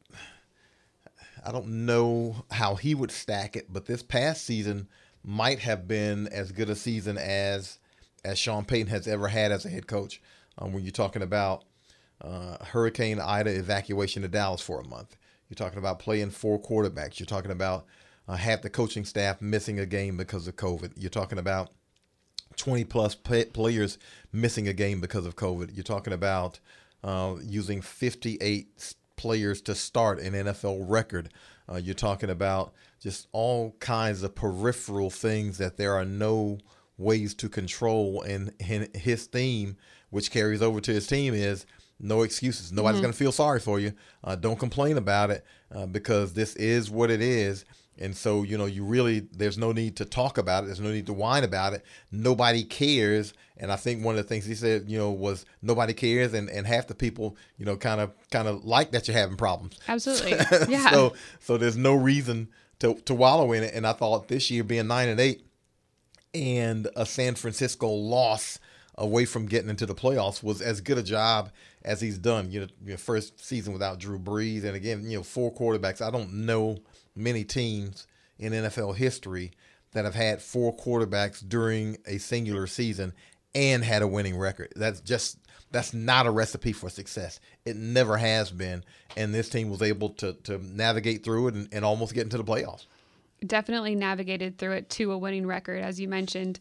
I 1.46 1.52
don't 1.52 1.86
know 1.86 2.46
how 2.52 2.76
he 2.76 2.96
would 2.96 3.12
stack 3.12 3.56
it, 3.56 3.72
but 3.72 3.86
this 3.86 4.02
past 4.02 4.46
season 4.46 4.88
might 5.24 5.60
have 5.60 5.88
been 5.88 6.28
as 6.28 6.52
good 6.52 6.70
a 6.70 6.76
season 6.76 7.18
as 7.18 7.80
as 8.24 8.40
Sean 8.40 8.64
Payton 8.64 8.88
has 8.88 9.08
ever 9.08 9.28
had 9.28 9.52
as 9.52 9.66
a 9.66 9.70
head 9.70 9.88
coach. 9.88 10.22
Um, 10.58 10.72
when 10.72 10.84
you're 10.84 10.92
talking 10.92 11.22
about 11.22 11.66
uh, 12.22 12.64
Hurricane 12.64 13.20
Ida 13.20 13.58
evacuation 13.58 14.22
to 14.22 14.28
Dallas 14.28 14.62
for 14.62 14.80
a 14.80 14.88
month, 14.88 15.18
you're 15.50 15.56
talking 15.56 15.80
about 15.80 16.00
playing 16.00 16.30
four 16.30 16.62
quarterbacks. 16.62 17.20
You're 17.20 17.28
talking 17.28 17.52
about 17.52 17.86
uh, 18.28 18.36
half 18.36 18.62
the 18.62 18.70
coaching 18.70 19.04
staff 19.04 19.42
missing 19.42 19.80
a 19.80 19.86
game 19.86 20.16
because 20.16 20.48
of 20.48 20.56
COVID. 20.56 20.94
You're 20.96 21.10
talking 21.10 21.40
about 21.40 21.72
20 22.56 22.86
plus 22.86 23.16
players 23.16 23.98
missing 24.32 24.68
a 24.68 24.74
game 24.74 25.02
because 25.02 25.26
of 25.26 25.36
COVID. 25.36 25.72
You're 25.74 25.84
talking 25.84 26.14
about 26.14 26.60
uh, 27.04 27.36
using 27.44 27.82
58 27.82 28.96
players 29.16 29.62
to 29.64 29.76
start 29.76 30.20
an 30.20 30.34
NFL 30.34 30.86
record. 30.88 31.30
Uh, 31.70 31.78
you're 31.78 31.96
talking 31.96 32.30
about 32.30 32.74
just 33.00 33.28
all 33.32 33.76
kinds 33.80 34.24
of 34.24 34.36
peripheral 34.36 35.10
things 35.10 35.58
that 35.58 35.78
there 35.78 35.94
are 35.94 36.06
no 36.06 36.58
ways 36.98 37.34
to 37.36 37.50
control. 37.50 38.22
And, 38.22 38.54
his 38.96 39.26
theme, 39.26 39.78
which 40.10 40.32
carries 40.32 40.62
over 40.62 40.80
to 40.82 40.92
his 40.92 41.08
team, 41.08 41.34
is 41.34 41.66
no 42.00 42.22
excuses. 42.24 42.72
Nobody's 42.72 42.98
mm-hmm. 42.98 43.04
going 43.04 43.14
to 43.14 43.18
feel 43.18 43.32
sorry 43.32 43.60
for 43.60 43.80
you. 43.80 43.94
Uh, 44.24 44.36
don't 44.36 44.60
complain 44.60 44.98
about 44.98 45.32
it 45.32 45.46
uh, 45.74 45.86
because 45.86 46.34
this 46.34 46.56
is 46.56 46.90
what 46.90 47.10
it 47.10 47.22
is. 47.22 47.66
And 48.00 48.16
so, 48.16 48.44
you 48.44 48.58
know, 48.58 48.66
you 48.66 48.84
really, 48.84 49.20
there's 49.20 49.58
no 49.58 49.72
need 49.72 49.96
to 49.98 50.06
talk 50.06 50.38
about 50.38 50.64
it. 50.64 50.68
There's 50.68 50.80
no 50.80 50.92
need 50.92 51.06
to 51.06 51.14
whine 51.14 51.44
about 51.44 51.74
it. 51.74 51.86
Nobody 52.12 52.64
cares. 52.64 53.34
And 53.58 53.72
I 53.72 53.76
think 53.76 54.04
one 54.04 54.18
of 54.18 54.24
the 54.24 54.28
things 54.28 54.46
he 54.46 54.56
said, 54.56 54.90
you 54.90 54.98
know, 54.98 55.12
was 55.12 55.46
nobody 55.62 55.94
cares. 55.94 56.34
And, 56.34 56.50
and 56.50 56.66
half 56.66 56.88
the 56.88 56.96
people, 56.96 57.38
you 57.58 57.66
know, 57.66 57.78
kind 57.78 58.02
of, 58.02 58.12
kind 58.32 58.48
of 58.48 58.66
like 58.66 58.92
that 58.92 59.08
you're 59.08 59.18
having 59.18 59.38
problems. 59.38 59.78
Absolutely. 59.88 60.34
Yeah. 60.74 60.90
so, 60.90 61.14
so 61.40 61.58
there's 61.58 61.78
no 61.78 61.94
reason 61.94 62.50
to, 62.80 62.96
to 63.06 63.14
wallow 63.14 63.52
in 63.52 63.64
it. 63.64 63.74
And 63.76 63.86
I 63.86 63.94
thought 63.94 64.28
this 64.28 64.50
year 64.50 64.64
being 64.64 64.88
nine 64.88 65.10
and 65.10 65.20
eight 65.20 65.46
and 66.34 66.88
a 66.96 67.06
San 67.06 67.36
Francisco 67.36 67.88
loss 67.88 68.58
away 68.96 69.26
from 69.26 69.46
getting 69.46 69.70
into 69.70 69.86
the 69.86 69.96
playoffs 69.96 70.42
was 70.42 70.62
as 70.62 70.82
good 70.82 70.98
a 70.98 71.04
job 71.04 71.52
as 71.84 72.02
he's 72.02 72.18
done. 72.18 72.52
You 72.52 72.62
know, 72.62 72.68
your 72.84 72.98
first 72.98 73.44
season 73.44 73.72
without 73.72 74.00
Drew 74.00 74.18
Brees. 74.18 74.64
And 74.64 74.76
again, 74.76 75.04
you 75.10 75.18
know, 75.18 75.24
four 75.24 75.54
quarterbacks. 75.54 76.02
I 76.02 76.10
don't 76.10 76.34
know 76.34 76.80
many 77.16 77.44
teams 77.44 78.08
in 78.38 78.54
NFL 78.54 78.96
history 78.96 79.52
that 79.92 80.06
have 80.06 80.16
had 80.16 80.42
four 80.42 80.76
quarterbacks 80.76 81.48
during 81.48 81.98
a 82.06 82.18
singular 82.18 82.68
season 82.68 83.14
and 83.56 83.84
had 83.84 84.02
a 84.02 84.08
winning 84.08 84.38
record. 84.38 84.74
That's 84.76 85.02
just 85.02 85.38
that's 85.72 85.94
not 85.94 86.28
a 86.28 86.32
recipe 86.32 86.72
for 86.72 86.90
success. 86.90 87.40
It 87.66 87.76
never 87.76 88.18
has 88.18 88.52
been, 88.52 88.84
and 89.18 89.34
this 89.34 89.50
team 89.50 89.70
was 89.70 89.82
able 89.82 90.10
to 90.16 90.34
to 90.44 90.58
navigate 90.58 91.24
through 91.24 91.50
it 91.50 91.54
and, 91.56 91.70
and 91.72 91.86
almost 91.86 92.14
get 92.14 92.24
into 92.24 92.38
the 92.38 92.44
playoffs 92.44 92.86
definitely 93.46 93.96
navigated 93.96 94.58
through 94.58 94.74
it 94.74 94.90
to 94.90 95.12
a 95.12 95.18
winning 95.18 95.46
record, 95.46 95.82
as 95.82 96.00
you 96.00 96.08
mentioned 96.08 96.60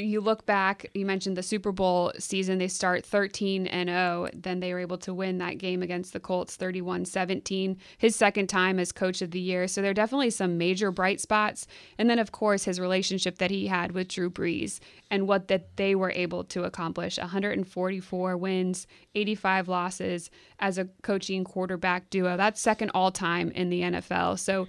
you 0.00 0.20
look 0.20 0.46
back, 0.46 0.90
you 0.94 1.06
mentioned 1.06 1.36
the 1.36 1.42
Super 1.42 1.72
Bowl 1.72 2.12
season, 2.18 2.58
they 2.58 2.68
start 2.68 3.04
13 3.04 3.66
and 3.66 3.88
0. 3.88 4.28
Then 4.34 4.60
they 4.60 4.72
were 4.72 4.80
able 4.80 4.98
to 4.98 5.14
win 5.14 5.38
that 5.38 5.58
game 5.58 5.82
against 5.82 6.12
the 6.12 6.20
Colts 6.20 6.56
31 6.56 7.04
17, 7.04 7.76
his 7.98 8.16
second 8.16 8.48
time 8.48 8.78
as 8.78 8.92
coach 8.92 9.22
of 9.22 9.30
the 9.30 9.40
year. 9.40 9.68
So 9.68 9.82
there 9.82 9.90
are 9.90 9.94
definitely 9.94 10.30
some 10.30 10.58
major 10.58 10.90
bright 10.90 11.20
spots. 11.20 11.66
And 11.98 12.10
then, 12.10 12.18
of 12.18 12.32
course, 12.32 12.64
his 12.64 12.80
relationship 12.80 13.38
that 13.38 13.50
he 13.50 13.66
had 13.66 13.92
with 13.92 14.08
Drew 14.08 14.30
Brees 14.30 14.80
and 15.10 15.26
what 15.28 15.48
that 15.48 15.76
they 15.76 15.94
were 15.94 16.12
able 16.12 16.44
to 16.44 16.64
accomplish 16.64 17.18
144 17.18 18.36
wins, 18.36 18.86
85 19.14 19.68
losses 19.68 20.30
as 20.58 20.78
a 20.78 20.88
coaching 21.02 21.44
quarterback 21.44 22.10
duo. 22.10 22.36
That's 22.36 22.60
second 22.60 22.90
all 22.90 23.10
time 23.10 23.50
in 23.50 23.70
the 23.70 23.82
NFL. 23.82 24.38
So 24.38 24.68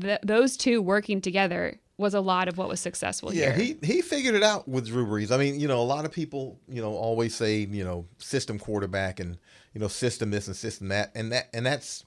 th- 0.00 0.20
those 0.22 0.56
two 0.56 0.82
working 0.82 1.20
together 1.20 1.78
was 1.98 2.14
a 2.14 2.20
lot 2.20 2.48
of 2.48 2.58
what 2.58 2.68
was 2.68 2.80
successful 2.80 3.32
yeah, 3.32 3.52
here. 3.54 3.76
he 3.80 3.94
he 3.94 4.02
figured 4.02 4.34
it 4.34 4.42
out 4.42 4.66
with 4.66 4.86
Drew 4.86 5.06
Brees. 5.06 5.30
I 5.30 5.36
mean, 5.36 5.60
you 5.60 5.68
know, 5.68 5.80
a 5.80 5.84
lot 5.84 6.04
of 6.04 6.12
people, 6.12 6.58
you 6.68 6.80
know, 6.80 6.92
always 6.94 7.34
say, 7.34 7.58
you 7.58 7.84
know, 7.84 8.06
system 8.18 8.58
quarterback 8.58 9.20
and 9.20 9.38
you 9.74 9.80
know, 9.80 9.88
system 9.88 10.30
this 10.30 10.46
and 10.46 10.56
system 10.56 10.88
that, 10.88 11.12
and 11.14 11.32
that 11.32 11.48
and 11.52 11.64
that's 11.66 12.04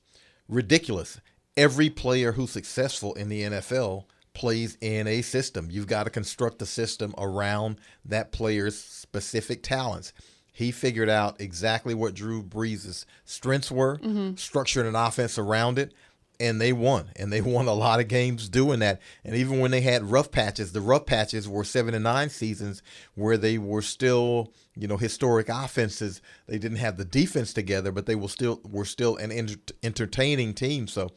ridiculous. 0.48 1.20
Every 1.58 1.90
player 1.90 2.34
who's 2.34 2.52
successful 2.52 3.14
in 3.14 3.30
the 3.30 3.44
NFL 3.44 4.06
plays 4.34 4.78
in 4.82 5.08
a 5.08 5.22
system. 5.22 5.70
You've 5.72 5.88
got 5.88 6.04
to 6.04 6.10
construct 6.10 6.62
a 6.62 6.66
system 6.66 7.16
around 7.18 7.78
that 8.04 8.32
player's 8.32 8.78
specific 8.78 9.64
talents. 9.64 10.14
He 10.52 10.72
figured 10.72 11.10
out 11.10 11.40
exactly 11.42 11.94
what 11.94 12.14
Drew 12.14 12.44
Brees' 12.44 13.06
strengths 13.24 13.72
were, 13.72 13.98
mm-hmm. 13.98 14.36
structured 14.36 14.86
an 14.86 14.96
offense 14.96 15.38
around 15.38 15.80
it, 15.80 15.94
and 16.40 16.60
they 16.60 16.74
won 16.74 17.12
and 17.16 17.32
they 17.32 17.42
won 17.56 17.68
a 17.68 17.74
lot 17.74 18.00
of 18.00 18.08
games 18.08 18.50
doing 18.50 18.80
that. 18.80 19.02
And 19.24 19.36
even 19.36 19.60
when 19.60 19.72
they 19.72 19.82
had 19.82 20.12
rough 20.12 20.32
patches 20.32 20.72
the 20.72 20.82
rough 20.82 21.06
patches 21.06 21.48
were 21.48 21.64
seven 21.64 21.94
and 21.94 22.04
nine 22.04 22.30
seasons 22.30 22.82
where 23.16 23.38
they 23.38 23.58
were 23.58 23.82
still 23.82 24.54
you 24.76 24.88
know 24.88 24.98
historic 24.98 25.50
offenses. 25.50 26.22
They 26.48 26.58
didn't 26.58 26.78
have 26.78 26.98
the 26.98 27.06
defense 27.06 27.54
together 27.54 27.92
but 27.92 28.06
they 28.06 28.16
were 28.16 28.30
still 28.30 28.62
were 28.64 28.86
still 28.86 29.18
an 29.18 29.32
enter- 29.32 29.56
entertaining 29.84 30.54
team. 30.54 30.88
So 30.88 31.12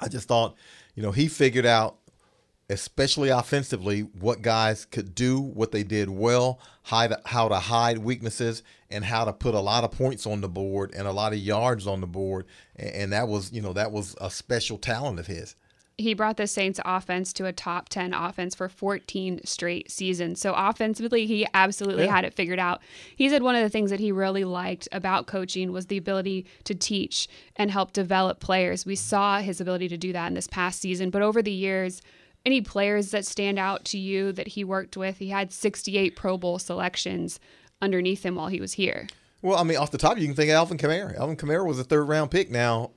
i 0.00 0.06
just 0.08 0.28
thought 0.28 0.54
you 0.94 1.02
know 1.02 1.10
he 1.10 1.26
figured 1.26 1.66
out 1.66 1.98
especially 2.70 3.30
offensively, 3.30 4.00
what 4.00 4.42
guys 4.42 4.84
could 4.84 5.14
do, 5.14 5.40
what 5.40 5.72
they 5.72 5.82
did 5.82 6.10
well, 6.10 6.60
how 6.82 7.06
to, 7.06 7.56
hide 7.56 7.98
weaknesses, 7.98 8.62
and 8.90 9.04
how 9.04 9.24
to 9.24 9.32
put 9.32 9.54
a 9.54 9.60
lot 9.60 9.84
of 9.84 9.90
points 9.90 10.26
on 10.26 10.40
the 10.40 10.48
board 10.48 10.92
and 10.94 11.06
a 11.06 11.12
lot 11.12 11.32
of 11.32 11.38
yards 11.38 11.86
on 11.86 12.00
the 12.00 12.06
board. 12.06 12.46
And, 12.76 13.12
that 13.12 13.28
was, 13.28 13.52
you 13.52 13.62
know, 13.62 13.72
that 13.72 13.90
was 13.90 14.16
a 14.20 14.30
special 14.30 14.78
talent 14.78 15.18
of 15.18 15.26
his 15.26 15.54
he 15.98 16.14
brought 16.14 16.36
the 16.36 16.46
Saints 16.46 16.78
offense 16.84 17.32
to 17.32 17.46
a 17.46 17.52
top 17.52 17.88
10 17.88 18.14
offense 18.14 18.54
for 18.54 18.68
14 18.68 19.40
straight 19.44 19.90
seasons. 19.90 20.40
So 20.40 20.54
offensively, 20.56 21.26
he 21.26 21.44
absolutely 21.52 22.04
yeah. 22.04 22.14
had 22.14 22.24
it 22.24 22.34
figured 22.34 22.60
out. 22.60 22.80
He 23.16 23.28
said 23.28 23.42
one 23.42 23.56
of 23.56 23.62
the 23.62 23.68
things 23.68 23.90
that 23.90 23.98
he 23.98 24.12
really 24.12 24.44
liked 24.44 24.88
about 24.92 25.26
coaching 25.26 25.72
was 25.72 25.86
the 25.86 25.96
ability 25.96 26.46
to 26.64 26.74
teach 26.74 27.28
and 27.56 27.72
help 27.72 27.92
develop 27.92 28.38
players. 28.38 28.86
We 28.86 28.94
saw 28.94 29.40
his 29.40 29.60
ability 29.60 29.88
to 29.88 29.96
do 29.96 30.12
that 30.12 30.28
in 30.28 30.34
this 30.34 30.46
past 30.46 30.80
season, 30.80 31.10
but 31.10 31.22
over 31.22 31.42
the 31.42 31.50
years, 31.50 32.00
any 32.44 32.60
players 32.60 33.10
that 33.10 33.26
stand 33.26 33.58
out 33.58 33.84
to 33.86 33.98
you 33.98 34.32
that 34.32 34.48
he 34.48 34.64
worked 34.64 34.96
with? 34.96 35.18
He 35.18 35.28
had 35.28 35.52
68 35.52 36.16
Pro 36.16 36.38
Bowl 36.38 36.58
selections 36.58 37.40
underneath 37.80 38.24
him 38.24 38.34
while 38.34 38.48
he 38.48 38.60
was 38.60 38.74
here. 38.74 39.06
Well, 39.42 39.56
I 39.56 39.62
mean, 39.62 39.76
off 39.76 39.90
the 39.90 39.98
top, 39.98 40.18
you 40.18 40.26
can 40.26 40.34
think 40.34 40.50
of 40.50 40.56
Alvin 40.56 40.78
Kamara. 40.78 41.16
Alvin 41.16 41.36
Kamara 41.36 41.66
was 41.66 41.78
a 41.78 41.84
third 41.84 42.04
round 42.04 42.30
pick. 42.30 42.50
Now, 42.50 42.90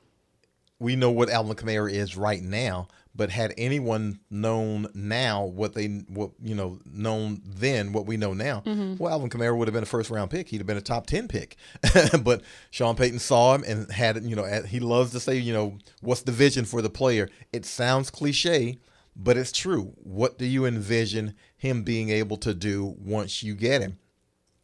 we 0.80 0.96
know 0.96 1.12
what 1.12 1.30
Alvin 1.30 1.56
Kamara 1.56 1.92
is 1.92 2.18
right 2.18 2.42
now, 2.42 2.88
but 3.14 3.30
had 3.30 3.54
anyone 3.58 4.20
known 4.32 4.88
now 4.96 5.46
what 5.46 5.76
they 5.76 5.88
what 5.88 6.32
you 6.42 6.56
know 6.56 6.80
known 6.86 7.42
then 7.46 7.94
what 7.94 8.08
we 8.08 8.18
know 8.18 8.34
now, 8.34 8.62
mm-hmm. 8.62 8.96
well, 8.98 9.14
Alvin 9.14 9.30
Kamara 9.30 9.56
would 9.56 9.68
have 9.68 9.74
been 9.74 9.84
a 9.84 9.88
first 9.88 10.10
round 10.10 10.32
pick. 10.32 10.50
He'd 10.50 10.58
have 10.58 10.68
been 10.68 10.78
a 10.78 10.82
top 10.82 11.06
ten 11.06 11.28
pick. 11.28 11.56
but 12.24 12.42
Sean 12.72 12.96
Payton 12.96 13.20
saw 13.20 13.54
him 13.54 13.64
and 13.68 13.92
had 13.92 14.24
you 14.24 14.36
know 14.36 14.46
he 14.64 14.80
loves 14.80 15.12
to 15.12 15.20
say 15.20 15.38
you 15.38 15.54
know 15.54 15.78
what's 16.02 16.22
the 16.22 16.32
vision 16.32 16.66
for 16.66 16.82
the 16.82 16.90
player. 16.90 17.30
It 17.54 17.66
sounds 17.66 18.10
cliche, 18.10 18.80
but 19.16 19.38
it's 19.38 19.52
true. 19.52 19.94
What 19.98 20.38
do 20.38 20.46
you 20.46 20.66
envision 20.66 21.36
him 21.58 21.84
being 21.84 22.10
able 22.10 22.38
to 22.38 22.54
do 22.54 22.96
once 22.98 23.44
you 23.44 23.56
get 23.56 23.82
him? 23.82 23.98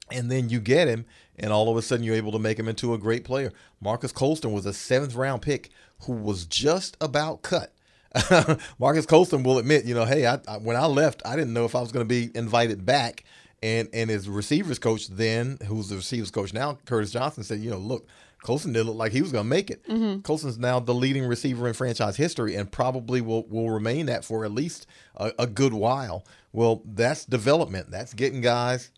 And 0.09 0.31
then 0.31 0.49
you 0.49 0.61
get 0.61 0.87
him, 0.87 1.05
and 1.37 1.51
all 1.51 1.69
of 1.69 1.75
a 1.75 1.81
sudden 1.81 2.05
you're 2.05 2.15
able 2.15 2.31
to 2.31 2.39
make 2.39 2.57
him 2.57 2.69
into 2.69 2.93
a 2.93 2.97
great 2.97 3.25
player. 3.25 3.51
Marques 3.81 4.13
Colston 4.13 4.53
was 4.53 4.65
a 4.65 4.73
seventh 4.73 5.15
round 5.15 5.41
pick 5.41 5.69
who 6.01 6.13
was 6.13 6.45
just 6.45 6.95
about 7.01 7.41
cut. 7.41 7.73
Marques 8.79 9.05
Colston 9.05 9.43
will 9.43 9.57
admit, 9.57 9.85
you 9.85 9.93
know, 9.93 10.05
hey, 10.05 10.25
I, 10.25 10.39
I, 10.47 10.57
when 10.57 10.77
I 10.77 10.85
left, 10.85 11.21
I 11.25 11.35
didn't 11.35 11.53
know 11.53 11.65
if 11.65 11.75
I 11.75 11.81
was 11.81 11.91
going 11.91 12.07
to 12.07 12.09
be 12.09 12.31
invited 12.35 12.85
back. 12.85 13.25
And 13.63 13.89
and 13.91 14.07
his 14.09 14.29
receivers 14.29 14.77
coach 14.77 15.07
then, 15.07 15.57
who's 15.65 15.89
the 15.89 15.95
receivers 15.95 16.29
coach 16.29 16.53
now, 16.53 16.77
Curtis 16.85 17.11
Johnson, 17.11 17.43
said, 17.43 17.59
you 17.59 17.71
know, 17.71 17.79
look, 17.79 18.07
Colston 18.43 18.73
didn't 18.73 18.87
look 18.87 18.97
like 18.97 19.11
he 19.11 19.21
was 19.21 19.31
going 19.31 19.45
to 19.45 19.49
make 19.49 19.69
it. 19.69 19.83
Mm-hmm. 19.87 20.21
Colston's 20.21 20.57
now 20.57 20.79
the 20.79 20.93
leading 20.93 21.25
receiver 21.25 21.67
in 21.67 21.73
franchise 21.73 22.17
history 22.17 22.55
and 22.55 22.71
probably 22.71 23.19
will, 23.21 23.47
will 23.47 23.69
remain 23.69 24.05
that 24.05 24.23
for 24.23 24.45
at 24.45 24.51
least 24.51 24.87
a, 25.15 25.31
a 25.39 25.47
good 25.47 25.73
while. 25.73 26.25
Well, 26.53 26.81
that's 26.85 27.25
development. 27.25 27.91
That's 27.91 28.13
getting 28.13 28.41
guys 28.41 28.91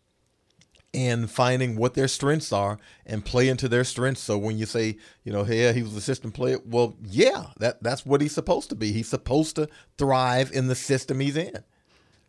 and 0.92 1.30
finding 1.30 1.76
what 1.76 1.94
their 1.94 2.08
strengths 2.08 2.52
are 2.52 2.78
and 3.06 3.24
play 3.24 3.48
into 3.48 3.68
their 3.68 3.84
strengths. 3.84 4.22
So 4.22 4.36
when 4.36 4.58
you 4.58 4.66
say, 4.66 4.98
you 5.24 5.32
know, 5.32 5.44
hey, 5.44 5.72
he 5.72 5.82
was 5.82 5.94
a 5.94 6.00
system 6.00 6.32
player, 6.32 6.58
well, 6.64 6.96
yeah, 7.04 7.46
that 7.58 7.82
that's 7.82 8.04
what 8.04 8.20
he's 8.20 8.34
supposed 8.34 8.68
to 8.70 8.74
be. 8.74 8.92
He's 8.92 9.08
supposed 9.08 9.56
to 9.56 9.68
thrive 9.98 10.50
in 10.52 10.66
the 10.66 10.74
system 10.74 11.20
he's 11.20 11.36
in. 11.36 11.62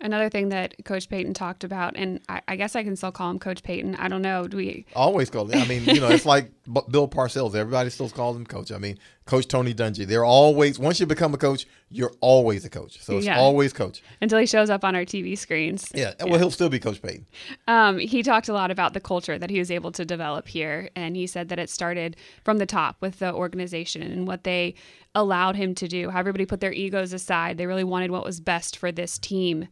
Another 0.04 0.30
thing 0.30 0.50
that 0.50 0.74
Coach 0.84 1.08
Payton 1.10 1.36
talked 1.36 1.64
about, 1.64 1.96
and 1.96 2.22
I, 2.28 2.42
I, 2.48 2.56
guess 2.56 2.76
I 2.76 2.84
can 2.84 2.96
still 2.96 3.12
call 3.12 3.30
him 3.30 3.38
Coach 3.38 3.62
Payton. 3.62 3.96
I 3.98 4.08
don't 4.08 4.24
know. 4.24 4.48
Do 4.48 4.58
we 4.58 4.84
always 4.96 5.30
call 5.30 5.46
him? 5.46 5.62
I 5.62 5.68
mean, 5.68 5.86
you 5.86 6.02
know, 6.02 6.10
it's 6.10 6.26
like 6.36 6.50
Bill 6.66 7.08
Parcells. 7.08 7.56
Everybody 7.56 7.90
still 7.90 8.10
calls 8.10 8.36
him 8.36 8.46
Coach. 8.46 8.72
I 8.72 8.78
mean, 8.78 9.00
Coach 9.26 9.48
Tony 9.48 9.74
Dungy. 9.74 10.06
They're 10.06 10.26
always 10.26 10.78
once 10.78 11.00
you 11.00 11.06
become 11.06 11.34
a 11.34 11.38
coach, 11.38 11.66
you're 11.90 12.14
always 12.22 12.66
a 12.66 12.70
coach. 12.70 13.02
So 13.02 13.18
it's 13.18 13.26
yeah. 13.26 13.40
always 13.40 13.74
Coach 13.74 14.04
until 14.22 14.38
he 14.38 14.46
shows 14.46 14.70
up 14.70 14.84
on 14.84 14.96
our 14.96 15.04
TV 15.04 15.38
screens. 15.38 15.92
Yeah, 15.94 16.14
well, 16.20 16.38
he'll 16.38 16.52
still 16.52 16.70
be 16.70 16.80
Coach 16.80 17.02
Payton. 17.02 17.26
Um, 17.68 17.98
he 17.98 18.24
talked 18.24 18.48
a 18.48 18.54
lot 18.54 18.72
about 18.72 18.94
the 18.94 19.00
culture 19.00 19.40
that 19.40 19.50
he 19.50 19.60
was 19.60 19.72
able 19.72 19.92
to 19.94 20.06
develop 20.06 20.48
here, 20.48 20.90
and 20.96 21.16
he 21.16 21.28
said 21.28 21.50
that 21.50 21.60
it 21.60 21.70
started 21.70 22.16
from 22.44 22.58
the 22.58 22.66
top 22.66 22.98
with 23.02 23.20
the 23.20 23.34
organization 23.34 24.02
and 24.04 24.28
what 24.28 24.44
they 24.44 24.76
allowed 25.16 25.56
him 25.56 25.74
to 25.76 25.88
do. 25.88 26.10
How 26.10 26.20
everybody 26.20 26.46
put 26.46 26.60
their 26.60 26.74
egos 26.74 27.14
aside. 27.14 27.58
They 27.58 27.66
really 27.66 27.84
wanted 27.84 28.12
what 28.12 28.26
was 28.26 28.40
best 28.40 28.78
for 28.78 28.92
this 28.92 29.18
team 29.18 29.68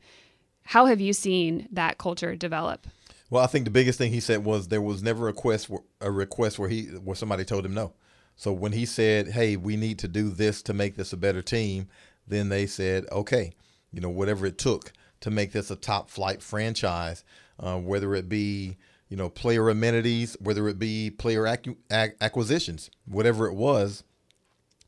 how 0.70 0.86
have 0.86 1.02
you 1.02 1.14
seen 1.14 1.68
that 1.72 1.98
culture 1.98 2.36
develop? 2.36 2.86
Well, 3.30 3.44
I 3.44 3.48
think 3.48 3.66
the 3.66 3.72
biggest 3.72 3.98
thing 3.98 4.12
he 4.12 4.20
said 4.20 4.44
was 4.44 4.68
there 4.68 4.82
was 4.82 5.04
never 5.04 5.26
a 5.26 5.32
request 5.32 5.70
a 6.02 6.12
request 6.12 6.58
where 6.58 6.70
he 6.70 6.86
where 6.86 7.16
somebody 7.16 7.46
told 7.46 7.66
him 7.66 7.74
no. 7.74 7.94
So 8.36 8.52
when 8.54 8.72
he 8.72 8.86
said, 8.86 9.30
"Hey, 9.30 9.56
we 9.56 9.76
need 9.76 10.00
to 10.00 10.08
do 10.08 10.30
this 10.30 10.62
to 10.64 10.74
make 10.74 10.96
this 10.96 11.14
a 11.14 11.18
better 11.18 11.42
team," 11.42 11.88
then 12.28 12.50
they 12.50 12.66
said, 12.66 13.06
"Okay, 13.12 13.54
you 13.92 14.02
know, 14.02 14.10
whatever 14.10 14.46
it 14.46 14.58
took 14.58 14.94
to 15.22 15.30
make 15.30 15.52
this 15.52 15.70
a 15.70 15.76
top 15.76 16.10
flight 16.10 16.42
franchise, 16.42 17.24
uh, 17.60 17.78
whether 17.78 18.16
it 18.16 18.30
be 18.30 18.78
you 19.10 19.18
know 19.18 19.30
player 19.30 19.70
amenities, 19.70 20.36
whether 20.40 20.68
it 20.68 20.80
be 20.80 21.12
player 21.12 21.46
ac- 21.46 21.76
ac- 21.92 22.14
acquisitions, 22.22 22.90
whatever 23.06 23.48
it 23.48 23.54
was." 23.54 24.04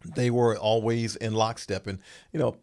They 0.03 0.31
were 0.31 0.57
always 0.57 1.15
in 1.15 1.33
lockstep, 1.35 1.85
and 1.85 1.99
you 2.33 2.39
know 2.39 2.57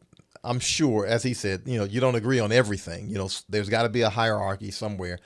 I'm 0.45 0.61
sure, 0.61 1.07
as 1.07 1.23
he 1.23 1.35
said, 1.35 1.63
you 1.67 1.79
know, 1.79 1.85
you 1.85 2.01
don't 2.01 2.15
agree 2.15 2.41
on 2.41 2.53
everything. 2.53 3.09
You 3.09 3.19
know, 3.19 3.29
there's 3.49 3.69
got 3.69 3.83
to 3.83 3.89
be 3.89 4.03
a 4.03 4.11
hierarchy 4.11 4.71
somewhere. 4.71 5.19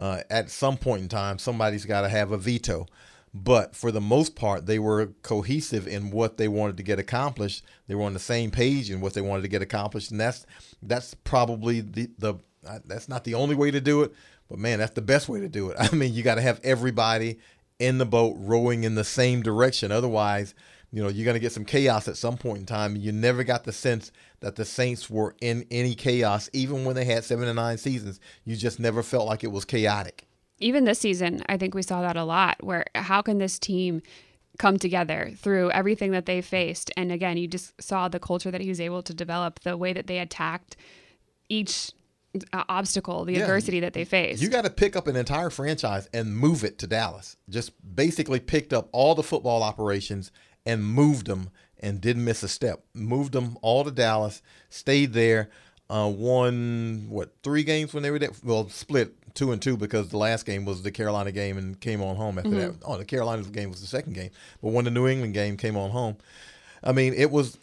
Uh, 0.00 0.22
at 0.30 0.50
some 0.50 0.78
point 0.78 1.02
in 1.02 1.08
time, 1.08 1.38
somebody's 1.38 1.84
got 1.84 2.00
to 2.00 2.08
have 2.08 2.32
a 2.32 2.38
veto. 2.38 2.86
But 3.32 3.76
for 3.76 3.92
the 3.92 4.00
most 4.00 4.34
part, 4.34 4.66
they 4.66 4.78
were 4.78 5.12
cohesive 5.22 5.86
in 5.86 6.10
what 6.10 6.36
they 6.36 6.48
wanted 6.48 6.78
to 6.78 6.82
get 6.82 6.98
accomplished. 6.98 7.62
They 7.86 7.94
were 7.94 8.04
on 8.04 8.14
the 8.14 8.18
same 8.18 8.50
page 8.50 8.90
in 8.90 9.00
what 9.00 9.14
they 9.14 9.20
wanted 9.20 9.42
to 9.42 9.48
get 9.48 9.62
accomplished, 9.62 10.10
and 10.10 10.18
that's 10.18 10.46
that's 10.82 11.14
probably 11.14 11.80
the 11.80 12.10
the 12.18 12.34
uh, 12.66 12.80
that's 12.84 13.08
not 13.08 13.22
the 13.24 13.34
only 13.34 13.54
way 13.54 13.70
to 13.70 13.80
do 13.80 14.02
it, 14.02 14.12
but 14.48 14.58
man, 14.58 14.80
that's 14.80 14.94
the 14.94 15.02
best 15.02 15.28
way 15.28 15.38
to 15.40 15.48
do 15.48 15.70
it. 15.70 15.76
I 15.78 15.94
mean, 15.94 16.12
you 16.12 16.24
got 16.24 16.36
to 16.36 16.42
have 16.42 16.60
everybody 16.64 17.38
in 17.78 17.98
the 17.98 18.06
boat 18.06 18.34
rowing 18.36 18.82
in 18.82 18.96
the 18.96 19.04
same 19.04 19.42
direction. 19.42 19.92
Otherwise, 19.92 20.54
you 20.92 21.02
know, 21.02 21.08
you're 21.08 21.24
going 21.24 21.34
to 21.34 21.40
get 21.40 21.52
some 21.52 21.64
chaos 21.64 22.08
at 22.08 22.16
some 22.16 22.36
point 22.36 22.58
in 22.58 22.66
time. 22.66 22.96
You 22.96 23.12
never 23.12 23.44
got 23.44 23.64
the 23.64 23.72
sense 23.72 24.10
that 24.40 24.56
the 24.56 24.64
Saints 24.64 25.08
were 25.08 25.36
in 25.40 25.64
any 25.70 25.94
chaos, 25.94 26.50
even 26.52 26.84
when 26.84 26.96
they 26.96 27.04
had 27.04 27.24
seven 27.24 27.46
to 27.46 27.54
nine 27.54 27.78
seasons. 27.78 28.18
You 28.44 28.56
just 28.56 28.80
never 28.80 29.02
felt 29.02 29.26
like 29.26 29.44
it 29.44 29.52
was 29.52 29.64
chaotic. 29.64 30.26
Even 30.58 30.84
this 30.84 30.98
season, 30.98 31.42
I 31.48 31.56
think 31.56 31.74
we 31.74 31.82
saw 31.82 32.02
that 32.02 32.16
a 32.16 32.24
lot. 32.24 32.62
Where 32.62 32.84
how 32.94 33.22
can 33.22 33.38
this 33.38 33.58
team 33.58 34.02
come 34.58 34.78
together 34.78 35.32
through 35.36 35.70
everything 35.70 36.10
that 36.10 36.26
they 36.26 36.42
faced? 36.42 36.90
And 36.96 37.12
again, 37.12 37.36
you 37.36 37.46
just 37.46 37.80
saw 37.80 38.08
the 38.08 38.20
culture 38.20 38.50
that 38.50 38.60
he 38.60 38.68
was 38.68 38.80
able 38.80 39.02
to 39.04 39.14
develop, 39.14 39.60
the 39.60 39.76
way 39.76 39.92
that 39.92 40.06
they 40.06 40.18
attacked 40.18 40.76
each 41.48 41.92
uh, 42.52 42.64
obstacle, 42.68 43.24
the 43.24 43.34
yeah. 43.34 43.40
adversity 43.40 43.80
that 43.80 43.92
they 43.92 44.04
faced. 44.04 44.42
You 44.42 44.48
got 44.48 44.64
to 44.64 44.70
pick 44.70 44.96
up 44.96 45.06
an 45.06 45.16
entire 45.16 45.50
franchise 45.50 46.08
and 46.12 46.36
move 46.36 46.64
it 46.64 46.78
to 46.78 46.86
Dallas. 46.86 47.36
Just 47.48 47.72
basically 47.94 48.40
picked 48.40 48.72
up 48.72 48.88
all 48.92 49.14
the 49.14 49.22
football 49.22 49.62
operations 49.62 50.30
and 50.66 50.84
moved 50.84 51.26
them 51.26 51.50
and 51.78 52.00
didn't 52.00 52.24
miss 52.24 52.42
a 52.42 52.48
step. 52.48 52.84
Moved 52.94 53.32
them 53.32 53.56
all 53.62 53.84
to 53.84 53.90
Dallas, 53.90 54.42
stayed 54.68 55.12
there, 55.12 55.50
uh, 55.88 56.10
won 56.14 57.06
what 57.08 57.32
three 57.42 57.64
games 57.64 57.92
when 57.92 58.02
they 58.02 58.10
were 58.10 58.18
there. 58.18 58.30
Well, 58.44 58.68
split 58.68 59.14
two 59.34 59.52
and 59.52 59.60
two 59.60 59.76
because 59.76 60.08
the 60.10 60.18
last 60.18 60.46
game 60.46 60.64
was 60.64 60.82
the 60.82 60.90
Carolina 60.90 61.32
game 61.32 61.58
and 61.58 61.80
came 61.80 62.02
on 62.02 62.16
home 62.16 62.38
after 62.38 62.50
mm-hmm. 62.50 62.58
that. 62.58 62.84
Oh, 62.84 62.96
the 62.96 63.04
Carolina 63.04 63.42
game 63.44 63.70
was 63.70 63.80
the 63.80 63.86
second 63.86 64.14
game, 64.14 64.30
but 64.62 64.72
when 64.72 64.84
the 64.84 64.90
New 64.90 65.08
England 65.08 65.34
game 65.34 65.56
came 65.56 65.76
on 65.76 65.90
home, 65.90 66.16
I 66.82 66.92
mean 66.92 67.14
it 67.14 67.30
was 67.30 67.58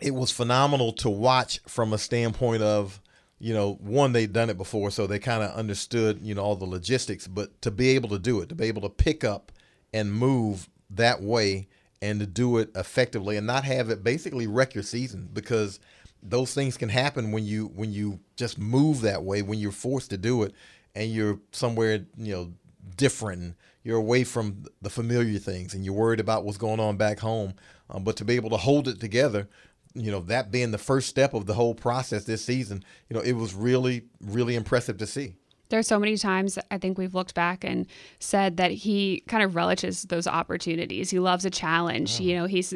it 0.00 0.14
was 0.14 0.30
phenomenal 0.30 0.92
to 0.94 1.10
watch 1.10 1.60
from 1.66 1.92
a 1.92 1.98
standpoint 1.98 2.62
of 2.62 3.00
you 3.42 3.52
know, 3.52 3.72
one, 3.80 4.12
they'd 4.12 4.32
done 4.32 4.50
it 4.50 4.56
before, 4.56 4.92
so 4.92 5.08
they 5.08 5.18
kind 5.18 5.42
of 5.42 5.50
understood, 5.56 6.20
you 6.22 6.32
know, 6.32 6.42
all 6.42 6.54
the 6.54 6.64
logistics, 6.64 7.26
but 7.26 7.60
to 7.60 7.72
be 7.72 7.88
able 7.88 8.08
to 8.10 8.18
do 8.20 8.40
it, 8.40 8.48
to 8.48 8.54
be 8.54 8.66
able 8.66 8.82
to 8.82 8.88
pick 8.88 9.24
up 9.24 9.50
and 9.92 10.14
move 10.14 10.70
that 10.90 11.20
way 11.20 11.66
and 12.02 12.20
to 12.20 12.26
do 12.26 12.58
it 12.58 12.70
effectively 12.74 13.36
and 13.38 13.46
not 13.46 13.64
have 13.64 13.88
it 13.88 14.04
basically 14.04 14.46
wreck 14.46 14.74
your 14.74 14.82
season 14.82 15.30
because 15.32 15.80
those 16.22 16.52
things 16.52 16.76
can 16.76 16.88
happen 16.88 17.32
when 17.32 17.44
you 17.44 17.66
when 17.74 17.92
you 17.92 18.20
just 18.36 18.58
move 18.58 19.00
that 19.00 19.22
way 19.22 19.40
when 19.40 19.58
you're 19.58 19.72
forced 19.72 20.10
to 20.10 20.18
do 20.18 20.42
it 20.42 20.52
and 20.94 21.10
you're 21.10 21.38
somewhere 21.52 22.04
you 22.18 22.34
know 22.34 22.52
different. 22.96 23.56
You're 23.84 23.98
away 23.98 24.24
from 24.24 24.64
the 24.80 24.90
familiar 24.90 25.38
things 25.38 25.74
and 25.74 25.84
you're 25.84 25.94
worried 25.94 26.20
about 26.20 26.44
what's 26.44 26.58
going 26.58 26.80
on 26.80 26.96
back 26.96 27.20
home. 27.20 27.54
Um, 27.88 28.04
but 28.04 28.16
to 28.16 28.24
be 28.24 28.36
able 28.36 28.50
to 28.50 28.56
hold 28.56 28.88
it 28.88 29.00
together 29.00 29.48
you 29.94 30.10
know 30.10 30.20
that 30.20 30.50
being 30.50 30.70
the 30.70 30.78
first 30.78 31.08
step 31.08 31.34
of 31.34 31.44
the 31.44 31.52
whole 31.52 31.74
process 31.74 32.24
this 32.24 32.42
season 32.42 32.82
you 33.10 33.14
know 33.14 33.20
it 33.20 33.34
was 33.34 33.52
really 33.52 34.04
really 34.22 34.54
impressive 34.54 34.96
to 34.96 35.06
see 35.06 35.34
there's 35.72 35.88
so 35.88 35.98
many 35.98 36.18
times 36.18 36.58
I 36.70 36.76
think 36.76 36.98
we've 36.98 37.14
looked 37.14 37.34
back 37.34 37.64
and 37.64 37.86
said 38.18 38.58
that 38.58 38.70
he 38.70 39.24
kind 39.26 39.42
of 39.42 39.56
relishes 39.56 40.02
those 40.02 40.26
opportunities. 40.26 41.08
He 41.10 41.18
loves 41.18 41.46
a 41.46 41.50
challenge. 41.50 42.18
Oh. 42.20 42.24
You 42.24 42.36
know, 42.36 42.44
he's 42.44 42.74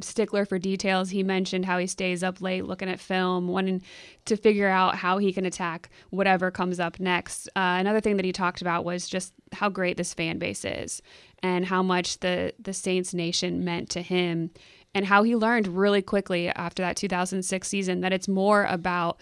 stickler 0.00 0.44
for 0.44 0.58
details. 0.58 1.08
He 1.08 1.22
mentioned 1.22 1.64
how 1.64 1.78
he 1.78 1.86
stays 1.86 2.22
up 2.22 2.42
late 2.42 2.66
looking 2.66 2.88
at 2.88 3.00
film, 3.00 3.48
wanting 3.48 3.82
to 4.26 4.36
figure 4.36 4.68
out 4.68 4.96
how 4.96 5.16
he 5.16 5.32
can 5.32 5.46
attack 5.46 5.88
whatever 6.10 6.50
comes 6.50 6.78
up 6.78 7.00
next. 7.00 7.48
Uh, 7.56 7.78
another 7.80 8.00
thing 8.00 8.16
that 8.16 8.26
he 8.26 8.32
talked 8.32 8.60
about 8.60 8.84
was 8.84 9.08
just 9.08 9.32
how 9.52 9.70
great 9.70 9.96
this 9.96 10.12
fan 10.12 10.38
base 10.38 10.66
is 10.66 11.00
and 11.42 11.64
how 11.64 11.82
much 11.82 12.18
the 12.20 12.52
the 12.58 12.74
Saints 12.74 13.14
nation 13.14 13.64
meant 13.64 13.88
to 13.90 14.02
him 14.02 14.50
and 14.94 15.06
how 15.06 15.22
he 15.22 15.34
learned 15.34 15.66
really 15.68 16.02
quickly 16.02 16.48
after 16.48 16.82
that 16.82 16.96
2006 16.96 17.66
season 17.66 18.00
that 18.00 18.12
it's 18.12 18.28
more 18.28 18.64
about 18.64 19.18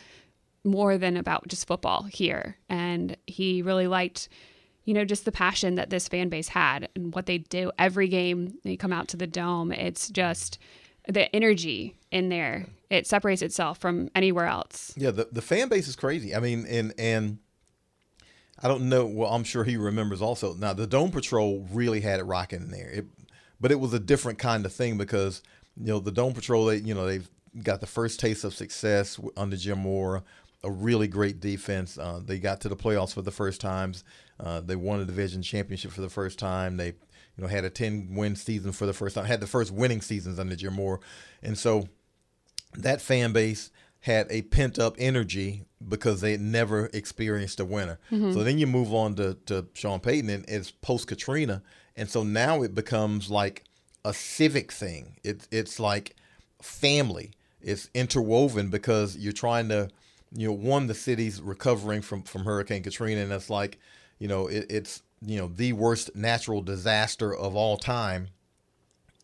more 0.65 0.99
than 0.99 1.17
about 1.17 1.49
just 1.49 1.67
football 1.67 2.05
here. 2.05 2.57
And 2.69 3.17
he 3.27 3.63
really 3.63 3.87
liked, 3.87 4.29
you 4.85 4.95
know, 4.95 5.05
just 5.05 5.25
the 5.25 5.33
passion 5.33 5.75
that 5.77 5.91
this 5.91 6.09
fan 6.09 6.29
base 6.29 6.49
had 6.49 6.89
and 6.95 7.15
what 7.15 7.27
they 7.27 7.39
do 7.39 7.73
every 7.79 8.09
game. 8.09 8.59
They 8.65 8.77
come 8.77 8.93
out 8.93 9.09
to 9.09 9.17
the 9.17 9.27
dome. 9.27 9.73
It's 9.73 10.09
just 10.09 10.59
the 11.09 11.35
energy 11.35 11.97
in 12.11 12.29
there. 12.29 12.67
It 12.91 13.07
separates 13.07 13.43
itself 13.43 13.79
from 13.79 14.11
anywhere 14.15 14.47
else. 14.47 14.93
Yeah, 14.97 15.11
the, 15.11 15.29
the 15.33 15.43
fan 15.43 15.69
base 15.69 15.89
is 15.89 15.97
crazy. 15.97 16.35
I 16.35 16.41
mean, 16.41 16.67
and 16.69 16.93
and 16.99 17.39
I 18.63 18.69
don't 18.69 18.89
know. 18.89 19.07
Well, 19.07 19.33
I'm 19.33 19.45
sure 19.45 19.65
he 19.65 19.77
remembers 19.77 20.23
also. 20.23 20.55
Now, 20.55 20.73
the 20.73 20.87
Dome 20.87 21.11
Patrol 21.11 21.67
really 21.73 22.01
had 22.01 22.21
it 22.21 22.25
rocking 22.25 22.63
in 22.63 22.71
there. 22.71 22.91
It, 22.91 23.07
but 23.61 23.73
it 23.73 23.81
was 23.81 23.93
a 23.93 23.99
different 23.99 24.39
kind 24.39 24.67
of 24.67 24.73
thing 24.73 24.99
because 24.99 25.43
you 25.77 25.87
know 25.87 25.99
the 25.99 26.13
Dome 26.13 26.35
Patrol. 26.35 26.67
They 26.67 26.77
you 26.77 26.95
know 26.95 27.07
they've 27.07 27.29
got 27.63 27.81
the 27.81 27.87
first 27.87 28.21
taste 28.21 28.45
of 28.45 28.55
success 28.55 29.19
under 29.37 29.57
Jim 29.57 29.81
Mora 29.81 30.23
a 30.65 30.71
really 30.71 31.09
great 31.09 31.41
defense. 31.41 31.99
Uh, 31.99 32.21
they 32.25 32.39
got 32.39 32.61
to 32.63 32.69
the 32.69 32.77
playoffs 32.77 33.15
for 33.15 33.23
the 33.23 33.31
first 33.31 33.61
times. 33.61 34.05
Uh, 34.39 34.61
they 34.61 34.77
won 34.77 35.01
a 35.01 35.05
division 35.05 35.43
championship 35.43 35.93
for 35.93 36.01
the 36.01 36.09
first 36.09 36.39
time. 36.39 36.77
They, 36.77 36.89
you 36.89 36.95
know, 37.39 37.47
had 37.47 37.65
a 37.65 37.71
10 37.71 38.15
win 38.15 38.37
season 38.37 38.73
for 38.73 38.87
the 38.87 38.93
first 38.93 39.15
time. 39.15 39.25
Had 39.25 39.41
the 39.41 39.47
first 39.47 39.71
winning 39.73 40.01
seasons 40.01 40.39
under 40.39 40.57
Jim 40.57 40.75
Mora, 40.75 40.99
and 41.43 41.57
so 41.59 41.89
that 42.75 43.01
fan 43.01 43.33
base 43.33 43.71
had 44.01 44.27
a 44.31 44.43
pent 44.43 44.79
up 44.79 44.97
energy 44.99 45.65
because 45.89 46.21
they 46.21 46.33
had 46.33 46.41
never 46.41 46.91
experienced 46.93 47.61
a 47.61 47.65
winner. 47.65 48.01
Mm-hmm. 48.11 48.33
So 48.33 48.43
then 48.43 48.59
you 48.59 48.67
move 48.67 48.93
on 48.93 49.15
to, 49.15 49.35
to 49.47 49.67
Sean 49.75 50.01
Payton, 50.01 50.29
and 50.29 50.45
it's 50.49 50.73
post 50.73 51.07
Katrina, 51.07 51.63
and 51.97 52.11
so 52.11 52.23
now 52.23 52.63
it 52.63 52.75
becomes 52.75 53.31
like 53.31 53.65
a 54.05 54.13
civic 54.13 54.73
thing. 54.73 55.17
It's 55.25 55.49
it's 55.51 55.79
like 55.79 56.17
family. 56.61 57.33
It's 57.61 57.89
interwoven 57.95 58.71
because 58.71 59.17
you're 59.17 59.33
trying 59.33 59.69
to 59.69 59.89
you 60.35 60.49
know, 60.49 60.55
one, 60.55 60.87
the 60.87 60.95
city's 60.95 61.41
recovering 61.41 62.03
from 62.03 62.23
from 62.23 62.45
Hurricane 62.45 62.83
Katrina, 62.83 63.21
and 63.21 63.33
it's 63.33 63.51
like, 63.51 63.79
you 64.19 64.29
know, 64.29 64.47
it, 64.47 64.67
it's 64.71 65.03
you 65.25 65.39
know 65.39 65.49
the 65.49 65.73
worst 65.73 66.15
natural 66.15 66.63
disaster 66.63 67.35
of 67.35 67.55
all 67.55 67.77
time, 67.77 68.29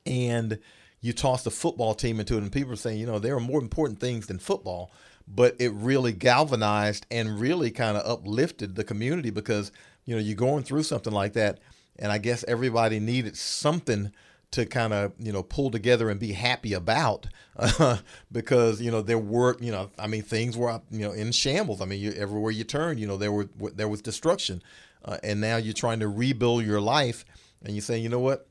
and 0.07 0.59
you 1.01 1.13
toss 1.13 1.45
the 1.45 1.51
football 1.51 1.95
team 1.95 2.21
into 2.21 2.35
it, 2.35 2.43
and 2.43 2.53
people 2.53 2.73
are 2.73 2.77
saying, 2.77 2.99
you 2.99 3.07
know, 3.07 3.19
there 3.19 3.37
are 3.37 3.41
more 3.41 3.61
important 3.61 4.01
things 4.01 4.27
than 4.27 4.39
football, 4.39 4.91
but 5.27 5.57
it 5.59 5.73
really 5.73 6.13
galvanized 6.13 7.07
and 7.11 7.41
really 7.41 7.71
kind 7.71 7.97
of 7.97 8.07
uplifted 8.11 8.75
the 8.75 8.85
community 8.85 9.31
because 9.31 9.73
you 10.05 10.15
know 10.15 10.21
you're 10.21 10.37
going 10.37 10.63
through 10.63 10.83
something 10.83 11.13
like 11.13 11.33
that, 11.35 11.59
and 11.99 12.13
I 12.13 12.19
guess 12.19 12.45
everybody 12.47 13.01
needed 13.01 13.37
something 13.37 14.13
to 14.51 14.65
kind 14.65 14.93
of 14.93 15.13
you 15.19 15.33
know 15.33 15.43
pull 15.43 15.71
together 15.71 16.09
and 16.09 16.19
be 16.19 16.33
happy 16.33 16.73
about 16.73 17.27
uh, 17.57 17.99
because 18.33 18.81
you 18.81 18.91
know 18.91 19.03
there 19.03 19.19
were 19.19 19.57
you 19.61 19.71
know 19.71 19.91
I 19.99 20.07
mean 20.07 20.23
things 20.23 20.57
were 20.57 20.81
you 20.91 21.01
know 21.01 21.13
in 21.13 21.33
shambles. 21.33 21.81
I 21.81 21.85
mean 21.85 22.01
you, 22.01 22.13
everywhere 22.13 22.53
you 22.53 22.65
turn 22.65 22.99
you 22.99 23.07
know 23.07 23.17
there 23.17 23.33
were 23.33 23.49
there 23.75 23.89
was 23.89 24.01
destruction 24.01 24.63
uh, 25.05 25.19
and 25.23 25.41
now 25.41 25.57
you're 25.57 25.75
trying 25.75 26.01
to 26.01 26.09
rebuild 26.09 26.65
your 26.65 26.81
life 26.81 27.25
and 27.63 27.75
you 27.75 27.81
say 27.81 27.99
you 27.99 28.09
know 28.09 28.21
what? 28.21 28.47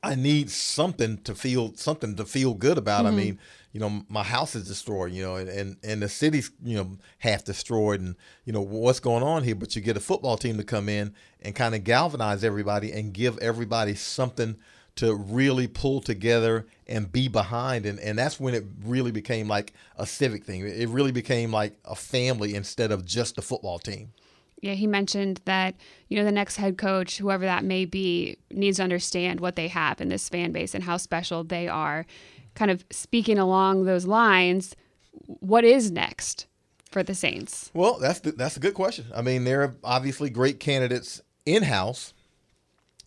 I 0.00 0.14
need 0.14 0.48
something 0.48 1.18
to 1.22 1.34
feel 1.34 1.74
something 1.74 2.14
to 2.14 2.24
feel 2.24 2.54
good 2.54 2.78
about. 2.78 3.04
Mm-hmm. 3.04 3.14
I 3.14 3.20
mean 3.20 3.38
you 3.72 3.80
know 3.80 4.04
my 4.08 4.22
house 4.22 4.54
is 4.54 4.66
destroyed 4.68 5.12
you 5.12 5.22
know 5.22 5.34
and, 5.34 5.48
and 5.48 5.76
and 5.82 6.00
the 6.00 6.08
city's 6.08 6.52
you 6.62 6.76
know 6.76 6.96
half 7.18 7.44
destroyed 7.44 8.00
and 8.00 8.14
you 8.44 8.52
know 8.52 8.62
what's 8.62 9.00
going 9.00 9.24
on 9.24 9.42
here? 9.42 9.56
But 9.56 9.74
you 9.74 9.82
get 9.82 9.96
a 9.96 10.00
football 10.00 10.36
team 10.36 10.58
to 10.58 10.64
come 10.64 10.88
in 10.88 11.12
and 11.42 11.56
kind 11.56 11.74
of 11.74 11.82
galvanize 11.82 12.44
everybody 12.44 12.92
and 12.92 13.12
give 13.12 13.36
everybody 13.38 13.96
something 13.96 14.56
to 14.98 15.14
really 15.14 15.68
pull 15.68 16.00
together 16.00 16.66
and 16.88 17.10
be 17.10 17.28
behind. 17.28 17.86
And, 17.86 18.00
and 18.00 18.18
that's 18.18 18.40
when 18.40 18.52
it 18.52 18.64
really 18.84 19.12
became 19.12 19.46
like 19.46 19.72
a 19.96 20.04
civic 20.04 20.44
thing. 20.44 20.66
It 20.66 20.88
really 20.88 21.12
became 21.12 21.52
like 21.52 21.78
a 21.84 21.94
family 21.94 22.56
instead 22.56 22.90
of 22.90 23.04
just 23.04 23.38
a 23.38 23.42
football 23.42 23.78
team. 23.78 24.12
Yeah 24.60 24.72
he 24.72 24.88
mentioned 24.88 25.40
that 25.44 25.76
you 26.08 26.18
know 26.18 26.24
the 26.24 26.32
next 26.32 26.56
head 26.56 26.78
coach 26.78 27.18
whoever 27.18 27.44
that 27.44 27.62
may 27.62 27.84
be 27.84 28.38
needs 28.50 28.78
to 28.78 28.82
understand 28.82 29.38
what 29.38 29.54
they 29.54 29.68
have 29.68 30.00
in 30.00 30.08
this 30.08 30.28
fan 30.28 30.50
base 30.50 30.74
and 30.74 30.82
how 30.82 30.96
special 30.96 31.44
they 31.44 31.68
are. 31.68 32.06
Kind 32.56 32.72
of 32.72 32.84
speaking 32.90 33.38
along 33.38 33.84
those 33.84 34.04
lines 34.04 34.74
what 35.12 35.64
is 35.64 35.92
next 35.92 36.46
for 36.90 37.04
the 37.04 37.14
saints? 37.14 37.70
Well 37.72 38.00
that's 38.00 38.18
the, 38.18 38.32
that's 38.32 38.56
a 38.56 38.60
good 38.60 38.74
question. 38.74 39.04
I 39.14 39.22
mean 39.22 39.44
there 39.44 39.62
are 39.62 39.76
obviously 39.84 40.28
great 40.28 40.58
candidates 40.58 41.22
in 41.46 41.62
house 41.62 42.12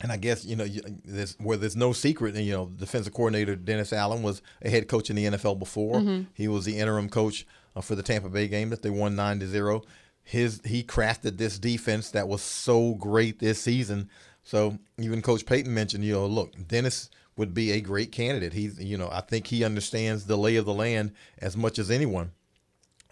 and 0.02 0.12
I 0.12 0.18
guess 0.18 0.44
you 0.46 0.56
know 0.56 0.68
there's, 1.06 1.36
where 1.40 1.58
there's 1.58 1.76
no 1.76 1.94
secret. 1.94 2.36
You 2.36 2.54
know, 2.54 2.66
defensive 2.68 3.14
coordinator 3.14 3.56
Dennis 3.56 3.94
Allen 3.94 4.24
was 4.24 4.42
a 4.62 4.70
head 4.70 4.88
coach 4.88 5.10
in 5.10 5.16
the 5.16 5.26
NFL 5.26 5.60
before. 5.60 5.96
Mm-hmm. 5.96 6.24
He 6.34 6.48
was 6.48 6.66
the 6.66 6.78
interim 6.78 7.10
coach 7.10 7.46
uh, 7.76 7.82
for 7.82 7.96
the 7.96 8.04
Tampa 8.04 8.30
Bay 8.30 8.48
game 8.48 8.70
that 8.70 8.82
they 8.82 8.90
won 8.90 9.16
nine 9.16 9.40
to 9.40 9.48
zero. 9.48 9.84
His 10.24 10.62
he 10.66 10.84
crafted 10.84 11.38
this 11.38 11.60
defense 11.60 12.12
that 12.12 12.28
was 12.28 12.42
so 12.42 12.96
great 12.96 13.40
this 13.40 13.62
season. 13.62 14.10
So 14.44 14.80
even 14.98 15.22
Coach 15.22 15.46
Payton 15.46 15.74
mentioned, 15.74 16.04
you 16.04 16.14
know, 16.14 16.26
look, 16.26 16.54
Dennis 16.68 17.10
would 17.38 17.54
be 17.54 17.72
a 17.72 17.82
great 17.82 18.12
candidate. 18.12 18.54
He's, 18.54 18.80
you 18.80 18.98
know, 18.98 19.10
I 19.12 19.22
think 19.22 19.48
he 19.48 19.64
understands 19.64 20.26
the 20.26 20.38
lay 20.38 20.56
of 20.56 20.66
the 20.66 20.74
land 20.74 21.14
as 21.38 21.56
much 21.56 21.80
as 21.80 21.92
anyone. 21.92 22.32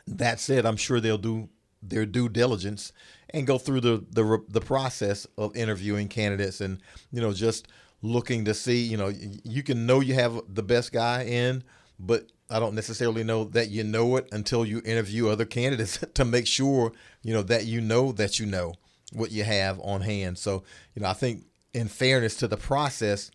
That 0.07 0.39
said, 0.39 0.65
I'm 0.65 0.77
sure 0.77 0.99
they'll 0.99 1.17
do 1.17 1.49
their 1.81 2.05
due 2.05 2.29
diligence 2.29 2.91
and 3.31 3.47
go 3.47 3.57
through 3.57 3.81
the, 3.81 4.03
the 4.11 4.43
the 4.49 4.61
process 4.61 5.25
of 5.37 5.55
interviewing 5.55 6.07
candidates 6.07 6.61
and 6.61 6.79
you 7.11 7.21
know 7.21 7.33
just 7.33 7.67
looking 8.01 8.45
to 8.45 8.53
see 8.53 8.81
you 8.81 8.97
know 8.97 9.11
you 9.43 9.63
can 9.63 9.85
know 9.85 9.99
you 9.99 10.13
have 10.13 10.41
the 10.47 10.63
best 10.63 10.91
guy 10.91 11.23
in 11.23 11.63
but 11.99 12.27
I 12.49 12.59
don't 12.59 12.73
necessarily 12.73 13.23
know 13.23 13.43
that 13.45 13.69
you 13.69 13.83
know 13.83 14.15
it 14.17 14.27
until 14.31 14.65
you 14.65 14.81
interview 14.83 15.27
other 15.27 15.45
candidates 15.45 16.03
to 16.13 16.25
make 16.25 16.47
sure 16.47 16.91
you 17.21 17.33
know 17.33 17.43
that 17.43 17.65
you 17.65 17.81
know 17.81 18.11
that 18.13 18.39
you 18.39 18.45
know 18.45 18.73
what 19.11 19.31
you 19.31 19.43
have 19.43 19.79
on 19.81 20.01
hand. 20.01 20.37
So 20.37 20.63
you 20.95 21.01
know 21.01 21.09
I 21.09 21.13
think 21.13 21.45
in 21.73 21.87
fairness 21.87 22.35
to 22.37 22.47
the 22.47 22.57
process 22.57 23.31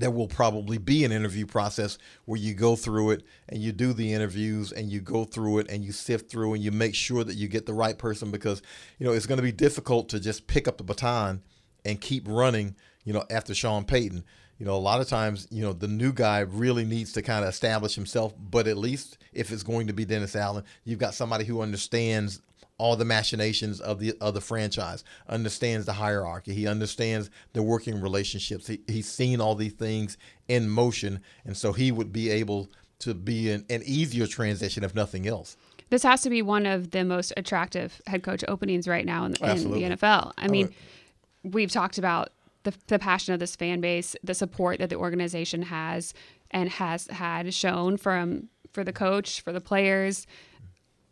there 0.00 0.10
will 0.10 0.28
probably 0.28 0.78
be 0.78 1.04
an 1.04 1.12
interview 1.12 1.46
process 1.46 1.98
where 2.24 2.40
you 2.40 2.54
go 2.54 2.76
through 2.76 3.10
it 3.10 3.22
and 3.48 3.62
you 3.62 3.72
do 3.72 3.92
the 3.92 4.12
interviews 4.12 4.72
and 4.72 4.90
you 4.90 5.00
go 5.00 5.24
through 5.24 5.58
it 5.58 5.70
and 5.70 5.84
you 5.84 5.92
sift 5.92 6.30
through 6.30 6.54
and 6.54 6.62
you 6.62 6.70
make 6.70 6.94
sure 6.94 7.24
that 7.24 7.34
you 7.34 7.48
get 7.48 7.66
the 7.66 7.74
right 7.74 7.98
person 7.98 8.30
because 8.30 8.62
you 8.98 9.06
know 9.06 9.12
it's 9.12 9.26
going 9.26 9.38
to 9.38 9.42
be 9.42 9.52
difficult 9.52 10.08
to 10.08 10.20
just 10.20 10.46
pick 10.46 10.68
up 10.68 10.78
the 10.78 10.84
baton 10.84 11.42
and 11.84 12.00
keep 12.00 12.26
running 12.26 12.74
you 13.04 13.12
know 13.12 13.24
after 13.30 13.54
Sean 13.54 13.84
Payton. 13.84 14.24
You 14.58 14.66
know 14.66 14.76
a 14.76 14.78
lot 14.78 15.00
of 15.00 15.08
times 15.08 15.48
you 15.50 15.62
know 15.62 15.72
the 15.72 15.88
new 15.88 16.12
guy 16.12 16.40
really 16.40 16.84
needs 16.84 17.12
to 17.14 17.22
kind 17.22 17.44
of 17.44 17.50
establish 17.50 17.94
himself 17.94 18.34
but 18.38 18.68
at 18.68 18.78
least 18.78 19.18
if 19.32 19.50
it's 19.50 19.64
going 19.64 19.88
to 19.88 19.92
be 19.92 20.04
Dennis 20.04 20.36
Allen 20.36 20.64
you've 20.84 21.00
got 21.00 21.14
somebody 21.14 21.44
who 21.44 21.60
understands 21.60 22.40
all 22.78 22.96
the 22.96 23.04
machinations 23.04 23.80
of 23.80 24.00
the 24.00 24.14
of 24.20 24.34
the 24.34 24.40
franchise, 24.40 25.04
understands 25.28 25.86
the 25.86 25.92
hierarchy. 25.92 26.54
He 26.54 26.66
understands 26.66 27.30
the 27.52 27.62
working 27.62 28.00
relationships. 28.00 28.66
He, 28.66 28.80
he's 28.86 29.10
seen 29.10 29.40
all 29.40 29.54
these 29.54 29.72
things 29.72 30.16
in 30.48 30.68
motion, 30.68 31.20
and 31.44 31.56
so 31.56 31.72
he 31.72 31.92
would 31.92 32.12
be 32.12 32.30
able 32.30 32.70
to 33.00 33.14
be 33.14 33.50
an, 33.50 33.64
an 33.70 33.82
easier 33.84 34.26
transition, 34.26 34.84
if 34.84 34.94
nothing 34.94 35.26
else. 35.26 35.56
This 35.90 36.02
has 36.02 36.22
to 36.22 36.30
be 36.30 36.42
one 36.42 36.66
of 36.66 36.90
the 36.90 37.04
most 37.04 37.32
attractive 37.36 38.00
head 38.06 38.22
coach 38.22 38.44
openings 38.48 38.88
right 38.88 39.04
now 39.04 39.26
in, 39.26 39.34
in 39.34 39.70
the 39.70 39.82
NFL. 39.82 40.32
I 40.38 40.46
oh, 40.46 40.50
mean, 40.50 40.74
we've 41.42 41.70
talked 41.70 41.98
about 41.98 42.30
the, 42.64 42.74
the 42.88 42.98
passion 42.98 43.34
of 43.34 43.40
this 43.40 43.54
fan 43.54 43.80
base, 43.80 44.16
the 44.24 44.34
support 44.34 44.78
that 44.78 44.90
the 44.90 44.96
organization 44.96 45.62
has 45.62 46.14
and 46.50 46.68
has 46.70 47.06
had 47.08 47.52
shown 47.52 47.96
from 47.96 48.48
for 48.72 48.82
the 48.82 48.92
coach, 48.92 49.40
for 49.40 49.52
the 49.52 49.60
players. 49.60 50.26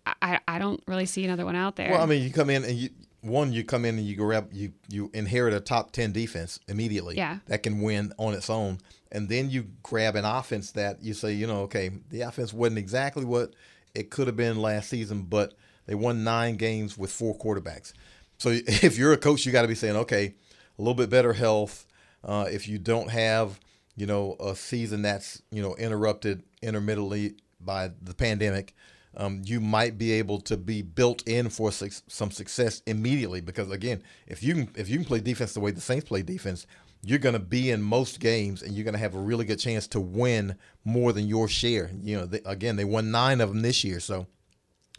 I, 0.05 0.41
I 0.53 0.59
don't 0.59 0.83
really 0.87 1.07
see 1.07 1.25
another 1.25 1.47
one 1.47 1.57
out 1.57 1.77
there. 1.77 1.93
Well, 1.93 2.03
I 2.03 2.07
mean, 2.07 2.23
you 2.23 2.31
come 2.31 2.51
in 2.51 2.65
and 2.65 2.77
you 2.77 2.91
one 3.23 3.53
you 3.53 3.65
come 3.65 3.85
in 3.85 3.97
and 3.97 4.07
you 4.07 4.17
grab 4.17 4.49
you 4.53 4.73
you 4.89 5.11
inherit 5.15 5.55
a 5.55 5.61
top 5.61 5.93
10 5.93 6.13
defense 6.13 6.59
immediately 6.69 7.17
yeah. 7.17 7.39
that 7.47 7.63
can 7.63 7.81
win 7.81 8.13
on 8.19 8.35
its 8.35 8.51
own 8.51 8.79
and 9.13 9.29
then 9.29 9.49
you 9.49 9.65
grab 9.83 10.17
an 10.17 10.25
offense 10.25 10.73
that 10.73 11.01
you 11.01 11.15
say 11.15 11.33
you 11.33 11.47
know 11.47 11.61
okay 11.61 11.91
the 12.11 12.21
offense 12.23 12.53
wasn't 12.53 12.77
exactly 12.77 13.25
what 13.25 13.55
it 13.95 14.11
could 14.11 14.27
have 14.27 14.37
been 14.37 14.61
last 14.61 14.91
season 14.91 15.23
but 15.23 15.55
they 15.87 15.95
won 15.95 16.25
nine 16.25 16.57
games 16.57 16.99
with 16.99 17.13
four 17.13 17.39
quarterbacks 17.39 17.93
so 18.39 18.51
if 18.67 18.99
you're 18.99 19.13
a 19.13 19.17
coach 19.17 19.47
you 19.47 19.53
got 19.53 19.63
to 19.63 19.69
be 19.69 19.75
saying 19.77 19.95
okay 19.95 20.35
a 20.77 20.83
little 20.83 20.93
bit 20.93 21.09
better 21.09 21.33
health 21.33 21.87
uh, 22.25 22.47
if 22.51 22.67
you 22.67 22.77
don't 22.77 23.11
have 23.11 23.61
you 23.95 24.05
know 24.05 24.35
a 24.41 24.57
season 24.57 25.01
that's 25.01 25.41
you 25.53 25.63
know 25.63 25.77
interrupted 25.77 26.43
intermittently 26.61 27.37
by 27.61 27.89
the 28.03 28.15
pandemic 28.15 28.75
um, 29.17 29.43
you 29.45 29.61
might 29.61 29.99
be 29.99 30.13
able 30.13 30.41
to 30.41 30.57
be 30.57 30.83
built 30.83 31.27
in 31.29 31.49
for 31.51 31.71
su- 31.71 31.91
some 32.09 32.31
success 32.31 32.83
immediately. 32.87 33.41
Because 33.41 33.71
again, 33.71 34.03
if 34.27 34.43
you 34.43 34.55
can 34.55 34.69
if 34.75 34.89
you 34.89 34.97
can 34.97 35.05
play 35.05 35.21
defense 35.21 35.53
the 35.53 35.61
way 35.61 35.71
the 35.71 35.81
Saints 35.81 36.09
play 36.09 36.23
defense, 36.23 36.67
you're 37.05 37.19
going 37.19 37.35
to 37.35 37.39
be 37.39 37.71
in 37.71 37.83
most 37.83 38.21
games 38.21 38.63
and 38.63 38.75
you're 38.75 38.85
going 38.85 38.95
to 38.95 39.01
have 39.01 39.15
a 39.15 39.21
really 39.21 39.45
good 39.45 39.59
chance 39.59 39.87
to 39.89 40.01
win 40.01 40.57
more 40.85 41.13
than 41.13 41.27
your 41.27 41.49
share. 41.49 41.91
You 42.03 42.19
know, 42.19 42.27
they, 42.27 42.41
again, 42.47 42.77
they 42.77 42.85
won 42.85 43.11
nine 43.11 43.41
of 43.41 43.49
them 43.49 43.61
this 43.61 43.85
year. 43.85 44.01
So 44.01 44.27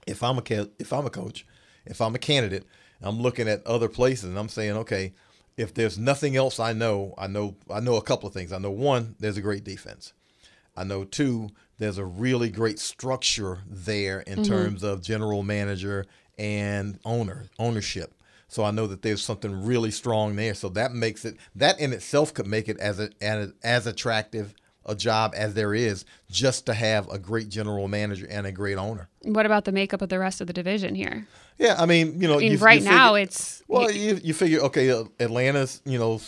if 0.05 0.21
I'm 0.21 0.37
a 0.37 0.43
if 0.79 0.93
I'm 0.93 1.05
a 1.05 1.09
coach, 1.09 1.45
if 1.85 2.01
I'm 2.01 2.15
a 2.15 2.19
candidate, 2.19 2.65
I'm 3.01 3.19
looking 3.19 3.47
at 3.47 3.65
other 3.65 3.89
places 3.89 4.25
and 4.25 4.37
I'm 4.37 4.49
saying, 4.49 4.77
okay, 4.77 5.13
if 5.57 5.73
there's 5.73 5.97
nothing 5.97 6.35
else 6.35 6.59
I 6.59 6.73
know, 6.73 7.13
I 7.17 7.27
know 7.27 7.55
I 7.69 7.79
know 7.79 7.95
a 7.95 8.01
couple 8.01 8.27
of 8.27 8.33
things. 8.33 8.51
I 8.51 8.57
know 8.57 8.71
one, 8.71 9.15
there's 9.19 9.37
a 9.37 9.41
great 9.41 9.63
defense. 9.63 10.13
I 10.75 10.83
know 10.83 11.03
too 11.03 11.49
there's 11.83 11.97
a 11.97 12.05
really 12.05 12.49
great 12.49 12.79
structure 12.79 13.59
there 13.67 14.21
in 14.21 14.39
mm-hmm. 14.39 14.51
terms 14.51 14.83
of 14.83 15.01
general 15.01 15.43
manager 15.43 16.05
and 16.37 16.97
owner 17.05 17.49
ownership. 17.59 18.13
So 18.47 18.63
I 18.63 18.71
know 18.71 18.87
that 18.87 19.01
there's 19.01 19.23
something 19.23 19.65
really 19.65 19.91
strong 19.91 20.35
there. 20.35 20.53
So 20.53 20.69
that 20.69 20.93
makes 20.93 21.25
it 21.25 21.37
that 21.55 21.79
in 21.79 21.91
itself 21.91 22.33
could 22.33 22.47
make 22.47 22.69
it 22.69 22.79
as 22.79 22.99
a, 22.99 23.09
as, 23.21 23.51
as 23.63 23.87
attractive 23.87 24.53
a 24.85 24.95
job 24.95 25.33
as 25.35 25.53
there 25.53 25.73
is 25.73 26.05
just 26.29 26.65
to 26.65 26.73
have 26.73 27.09
a 27.09 27.17
great 27.17 27.49
general 27.49 27.87
manager 27.87 28.27
and 28.29 28.45
a 28.45 28.51
great 28.51 28.77
owner. 28.77 29.09
What 29.21 29.45
about 29.45 29.65
the 29.65 29.71
makeup 29.71 30.01
of 30.01 30.09
the 30.09 30.19
rest 30.19 30.41
of 30.41 30.47
the 30.47 30.53
division 30.53 30.95
here? 30.95 31.25
Yeah, 31.57 31.75
I 31.77 31.85
mean, 31.85 32.21
you 32.21 32.27
know, 32.27 32.35
I 32.35 32.39
mean, 32.39 32.51
you, 32.53 32.57
right 32.57 32.81
you 32.81 32.89
now 32.89 33.15
it's 33.15 33.63
well, 33.67 33.89
you, 33.91 34.19
you 34.23 34.33
figure 34.33 34.59
okay, 34.61 34.91
uh, 34.91 35.05
Atlanta's, 35.19 35.81
you 35.85 35.97
know, 35.97 36.19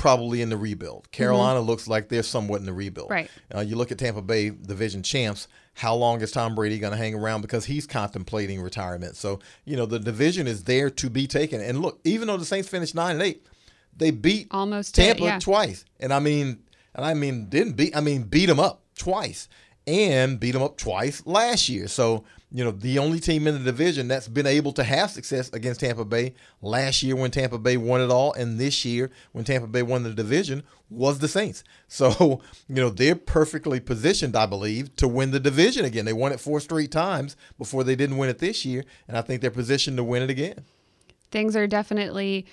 probably 0.00 0.40
in 0.40 0.48
the 0.48 0.56
rebuild. 0.56 1.02
Mm-hmm. 1.02 1.10
Carolina 1.10 1.60
mm-hmm. 1.60 1.68
looks 1.68 1.86
like 1.86 2.08
they're 2.08 2.22
somewhat 2.22 2.60
in 2.60 2.66
the 2.66 2.72
rebuild. 2.72 3.10
Right. 3.10 3.30
Uh, 3.54 3.60
you 3.60 3.76
look 3.76 3.92
at 3.92 3.98
Tampa 3.98 4.22
Bay 4.22 4.48
division 4.48 5.02
champs. 5.02 5.46
How 5.74 5.94
long 5.94 6.22
is 6.22 6.32
Tom 6.32 6.54
Brady 6.54 6.78
going 6.78 6.92
to 6.92 6.96
hang 6.96 7.14
around 7.14 7.42
because 7.42 7.66
he's 7.66 7.86
contemplating 7.86 8.62
retirement? 8.62 9.16
So 9.16 9.40
you 9.64 9.76
know 9.76 9.86
the 9.86 9.98
division 9.98 10.46
is 10.46 10.64
there 10.64 10.88
to 10.90 11.10
be 11.10 11.26
taken. 11.26 11.60
And 11.60 11.82
look, 11.82 12.00
even 12.04 12.28
though 12.28 12.38
the 12.38 12.46
Saints 12.46 12.68
finished 12.68 12.94
nine 12.94 13.16
and 13.16 13.22
eight, 13.22 13.46
they 13.94 14.10
beat 14.10 14.48
almost 14.50 14.94
Tampa 14.94 15.22
it, 15.22 15.26
yeah. 15.26 15.38
twice. 15.38 15.84
And 16.00 16.12
I 16.12 16.18
mean, 16.18 16.64
and 16.94 17.04
I 17.04 17.12
mean 17.12 17.50
didn't 17.50 17.74
beat. 17.74 17.94
I 17.94 18.00
mean 18.00 18.22
beat 18.22 18.46
them 18.46 18.58
up 18.58 18.82
twice 18.96 19.48
and 19.90 20.38
beat 20.38 20.52
them 20.52 20.62
up 20.62 20.76
twice 20.76 21.26
last 21.26 21.68
year. 21.68 21.88
So, 21.88 22.24
you 22.52 22.62
know, 22.62 22.70
the 22.70 22.98
only 23.00 23.18
team 23.18 23.48
in 23.48 23.54
the 23.54 23.64
division 23.64 24.06
that's 24.06 24.28
been 24.28 24.46
able 24.46 24.72
to 24.74 24.84
have 24.84 25.10
success 25.10 25.52
against 25.52 25.80
Tampa 25.80 26.04
Bay 26.04 26.34
last 26.62 27.02
year 27.02 27.16
when 27.16 27.32
Tampa 27.32 27.58
Bay 27.58 27.76
won 27.76 28.00
it 28.00 28.10
all, 28.10 28.32
and 28.34 28.58
this 28.58 28.84
year 28.84 29.10
when 29.32 29.44
Tampa 29.44 29.66
Bay 29.66 29.82
won 29.82 30.04
the 30.04 30.14
division 30.14 30.62
was 30.88 31.18
the 31.18 31.28
Saints. 31.28 31.64
So, 31.92 32.40
you 32.68 32.76
know, 32.76 32.88
they're 32.88 33.16
perfectly 33.16 33.80
positioned, 33.80 34.36
I 34.36 34.46
believe, 34.46 34.94
to 34.96 35.08
win 35.08 35.32
the 35.32 35.40
division 35.40 35.84
again. 35.84 36.04
They 36.04 36.12
won 36.12 36.30
it 36.30 36.38
four 36.38 36.60
straight 36.60 36.92
times 36.92 37.36
before 37.58 37.82
they 37.82 37.96
didn't 37.96 38.16
win 38.16 38.30
it 38.30 38.38
this 38.38 38.64
year, 38.64 38.84
and 39.08 39.16
I 39.16 39.22
think 39.22 39.42
they're 39.42 39.50
positioned 39.50 39.96
to 39.96 40.04
win 40.04 40.22
it 40.22 40.30
again. 40.30 40.64
Things 41.32 41.56
are 41.56 41.66
definitely 41.66 42.46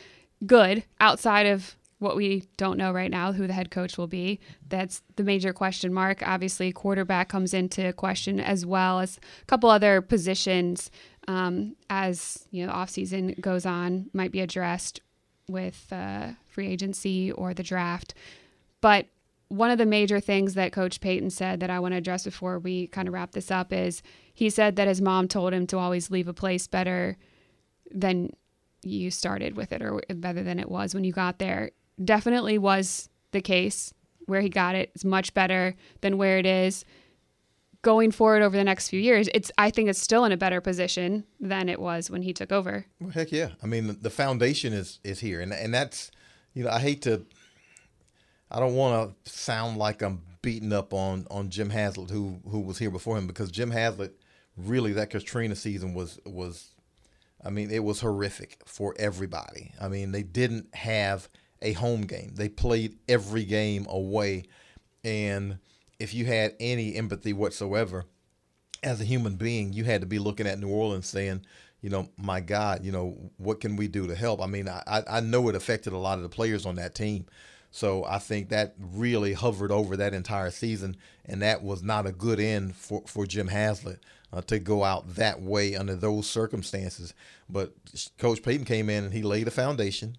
good 0.47 0.84
outside 1.00 1.45
of 1.45 1.76
what 1.99 2.15
we 2.15 2.43
don't 2.57 2.77
know 2.77 2.91
right 2.91 3.10
now 3.10 3.31
who 3.31 3.47
the 3.47 3.53
head 3.53 3.71
coach 3.71 3.97
will 3.97 4.07
be. 4.07 4.39
That's 4.67 5.01
the 5.15 5.23
major 5.23 5.51
question 5.51 5.93
mark. 5.93 6.21
Obviously, 6.25 6.71
quarterback 6.71 7.29
comes 7.29 7.53
into 7.53 7.91
question 7.93 8.39
as 8.39 8.65
well 8.65 8.99
as 8.99 9.17
a 9.41 9.45
couple 9.45 9.69
other 9.69 10.01
positions 10.01 10.91
um, 11.27 11.75
as 11.89 12.47
you 12.51 12.65
know 12.65 12.71
offseason 12.71 13.39
goes 13.41 13.65
on 13.65 14.10
might 14.13 14.31
be 14.31 14.41
addressed 14.41 15.01
with 15.49 15.88
uh, 15.91 16.29
free 16.45 16.67
agency 16.67 17.31
or 17.31 17.53
the 17.53 17.63
draft. 17.63 18.13
But 18.81 19.07
one 19.49 19.71
of 19.71 19.77
the 19.77 19.86
major 19.86 20.19
things 20.19 20.55
that 20.55 20.73
Coach 20.73 20.99
Payton 20.99 21.29
said 21.29 21.62
that 21.62 21.69
I 21.69 21.79
want 21.79 21.93
to 21.93 21.97
address 21.97 22.25
before 22.25 22.60
we 22.60 22.88
kind 22.88 23.07
of 23.07 23.13
wrap 23.13 23.31
this 23.31 23.49
up 23.49 23.71
is 23.71 24.03
he 24.33 24.49
said 24.49 24.75
that 24.75 24.89
his 24.89 25.01
mom 25.01 25.27
told 25.27 25.53
him 25.53 25.65
to 25.67 25.77
always 25.77 26.12
leave 26.12 26.27
a 26.27 26.33
place 26.33 26.67
better 26.67 27.17
than 27.89 28.33
you 28.83 29.10
started 29.10 29.55
with 29.55 29.71
it 29.71 29.81
or 29.81 30.01
better 30.15 30.43
than 30.43 30.60
it 30.60 30.69
was 30.69 30.93
when 30.93 31.03
you 31.03 31.13
got 31.13 31.39
there 31.39 31.71
definitely 32.03 32.57
was 32.57 33.10
the 33.31 33.41
case 33.41 33.93
where 34.25 34.41
he 34.41 34.49
got 34.49 34.75
it. 34.75 34.89
it 34.89 34.91
is 34.95 35.05
much 35.05 35.33
better 35.33 35.75
than 36.01 36.17
where 36.17 36.38
it 36.38 36.45
is. 36.45 36.86
Going 37.81 38.12
forward 38.12 38.41
over 38.41 38.57
the 38.57 38.63
next 38.63 38.89
few 38.89 38.99
years 38.99 39.29
it's 39.33 39.51
i 39.57 39.69
think 39.69 39.88
it's 39.88 40.01
still 40.01 40.25
in 40.25 40.31
a 40.31 40.38
better 40.38 40.60
position 40.60 41.23
than 41.39 41.69
it 41.69 41.79
was 41.79 42.10
when 42.10 42.21
he 42.23 42.33
took 42.33 42.51
over. 42.51 42.86
Well, 42.99 43.12
heck 43.12 43.31
yeah. 43.31 43.51
I 43.63 43.67
mean 43.67 43.97
the 44.01 44.10
foundation 44.10 44.73
is 44.73 44.99
is 45.03 45.19
here. 45.19 45.39
And 45.39 45.53
and 45.53 45.73
that's 45.73 46.12
you 46.53 46.63
know 46.63 46.71
i 46.71 46.79
hate 46.79 47.03
to 47.03 47.23
i 48.49 48.60
don't 48.60 48.75
want 48.75 49.13
to 49.23 49.31
sound 49.31 49.77
like 49.77 50.01
i'm 50.01 50.23
beating 50.41 50.73
up 50.73 50.91
on 50.93 51.27
on 51.29 51.49
jim 51.49 51.69
haslett 51.69 52.10
who 52.10 52.39
who 52.49 52.60
was 52.60 52.79
here 52.79 52.89
before 52.89 53.15
him 53.17 53.27
because 53.27 53.51
jim 53.51 53.69
haslett 53.69 54.13
really 54.55 54.91
that 54.93 55.12
katrina 55.12 55.55
season 55.55 55.93
was 55.93 56.19
was 56.25 56.71
i 57.45 57.49
mean 57.51 57.69
it 57.69 57.83
was 57.83 57.99
horrific 57.99 58.57
for 58.65 58.95
everybody. 58.97 59.71
I 59.79 59.88
mean 59.88 60.12
they 60.12 60.23
didn't 60.23 60.73
have 60.73 61.29
a 61.62 61.74
home 61.74 62.02
game. 62.02 62.34
They 62.36 62.50
played 62.50 62.98
every 63.08 63.43
game 63.43 63.86
away. 63.89 64.46
And 65.04 65.60
if 66.00 66.13
you 66.13 66.26
had 66.26 66.56
any 66.60 66.96
empathy 66.96 67.34
whatsoever 67.34 68.06
as 68.84 69.02
a 69.02 69.06
human 69.06 69.36
being, 69.36 69.74
you 69.74 69.84
had 69.84 70.02
to 70.02 70.08
be 70.08 70.20
looking 70.20 70.48
at 70.48 70.60
New 70.60 70.70
Orleans 70.70 71.08
saying, 71.08 71.46
you 71.82 71.89
know, 71.89 72.10
my 72.17 72.39
God, 72.39 72.84
you 72.84 72.91
know, 72.91 73.32
what 73.38 73.60
can 73.60 73.76
we 73.76 73.88
do 73.88 74.08
to 74.08 74.15
help? 74.15 74.41
I 74.41 74.48
mean, 74.48 74.67
I, 74.67 75.04
I 75.08 75.20
know 75.20 75.48
it 75.50 75.56
affected 75.56 75.93
a 75.93 75.98
lot 75.98 76.17
of 76.17 76.24
the 76.24 76.30
players 76.30 76.65
on 76.65 76.76
that 76.76 76.96
team. 76.96 77.26
So 77.70 78.04
I 78.06 78.17
think 78.17 78.50
that 78.50 78.76
really 78.80 79.34
hovered 79.34 79.72
over 79.72 79.98
that 79.98 80.13
entire 80.13 80.52
season, 80.52 80.96
and 81.26 81.41
that 81.41 81.62
was 81.62 81.84
not 81.84 82.08
a 82.08 82.12
good 82.12 82.39
end 82.39 82.76
for, 82.76 83.04
for 83.06 83.26
Jim 83.26 83.50
Haslett 83.50 84.00
uh, 84.34 84.41
to 84.41 84.58
go 84.58 84.84
out 84.84 85.15
that 85.15 85.41
way 85.41 85.76
under 85.76 85.96
those 85.96 86.30
circumstances. 86.30 87.13
But 87.50 87.74
Coach 88.17 88.41
Payton 88.41 88.65
came 88.65 88.89
in 88.89 89.04
and 89.04 89.13
he 89.13 89.22
laid 89.22 89.48
a 89.48 89.52
foundation 89.52 90.17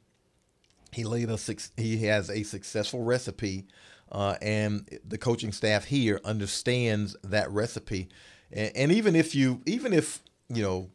he 0.92 1.05
laid 1.05 1.31
a 1.31 1.38
he 1.77 1.98
has 2.07 2.31
a 2.31 2.42
successful 2.42 3.03
recipe, 3.03 3.66
uh, 4.11 4.37
and 4.40 4.88
the 5.07 5.18
coaching 5.18 5.53
staff 5.53 5.85
here 5.85 6.20
understands 6.24 7.16
that 7.24 7.51
recipe. 7.51 8.09
And, 8.53 8.72
and 8.74 8.92
even 8.92 9.14
if 9.16 9.35
you 9.35 9.62
even 9.66 9.92
if 9.92 10.22
you 10.48 10.62
know 10.62 10.90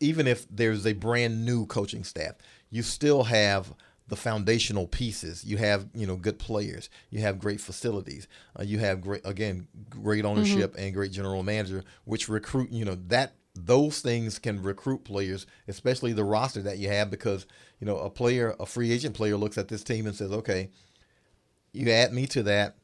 even 0.00 0.26
if 0.26 0.46
there's 0.50 0.86
a 0.86 0.92
brand 0.92 1.44
new 1.44 1.66
coaching 1.66 2.04
staff, 2.04 2.34
you 2.70 2.82
still 2.82 3.24
have 3.24 3.74
the 4.08 4.16
foundational 4.16 4.86
pieces. 4.86 5.44
You 5.44 5.56
have, 5.56 5.88
you 5.94 6.06
know, 6.06 6.16
good 6.16 6.38
players. 6.38 6.90
You 7.10 7.20
have 7.20 7.38
great 7.38 7.60
facilities. 7.60 8.28
Uh, 8.58 8.64
you 8.64 8.78
have 8.78 9.00
great, 9.00 9.22
again, 9.24 9.66
great 9.88 10.24
ownership 10.24 10.72
mm-hmm. 10.72 10.82
and 10.82 10.94
great 10.94 11.12
general 11.12 11.42
manager, 11.42 11.84
which 12.04 12.28
recruit. 12.28 12.70
You 12.70 12.84
know 12.84 12.98
that 13.08 13.34
those 13.54 14.00
things 14.00 14.38
can 14.38 14.62
recruit 14.62 15.04
players, 15.04 15.46
especially 15.68 16.12
the 16.12 16.24
roster 16.24 16.62
that 16.62 16.78
you 16.78 16.88
have, 16.88 17.10
because 17.10 17.46
you 17.80 17.86
know 17.86 17.98
a 17.98 18.10
player, 18.10 18.54
a 18.58 18.66
free 18.66 18.92
agent 18.92 19.14
player, 19.14 19.36
looks 19.36 19.58
at 19.58 19.68
this 19.68 19.84
team 19.84 20.06
and 20.06 20.16
says, 20.16 20.32
"Okay, 20.32 20.70
you 21.72 21.90
add 21.90 22.12
me 22.12 22.26
to 22.28 22.42
that, 22.42 22.76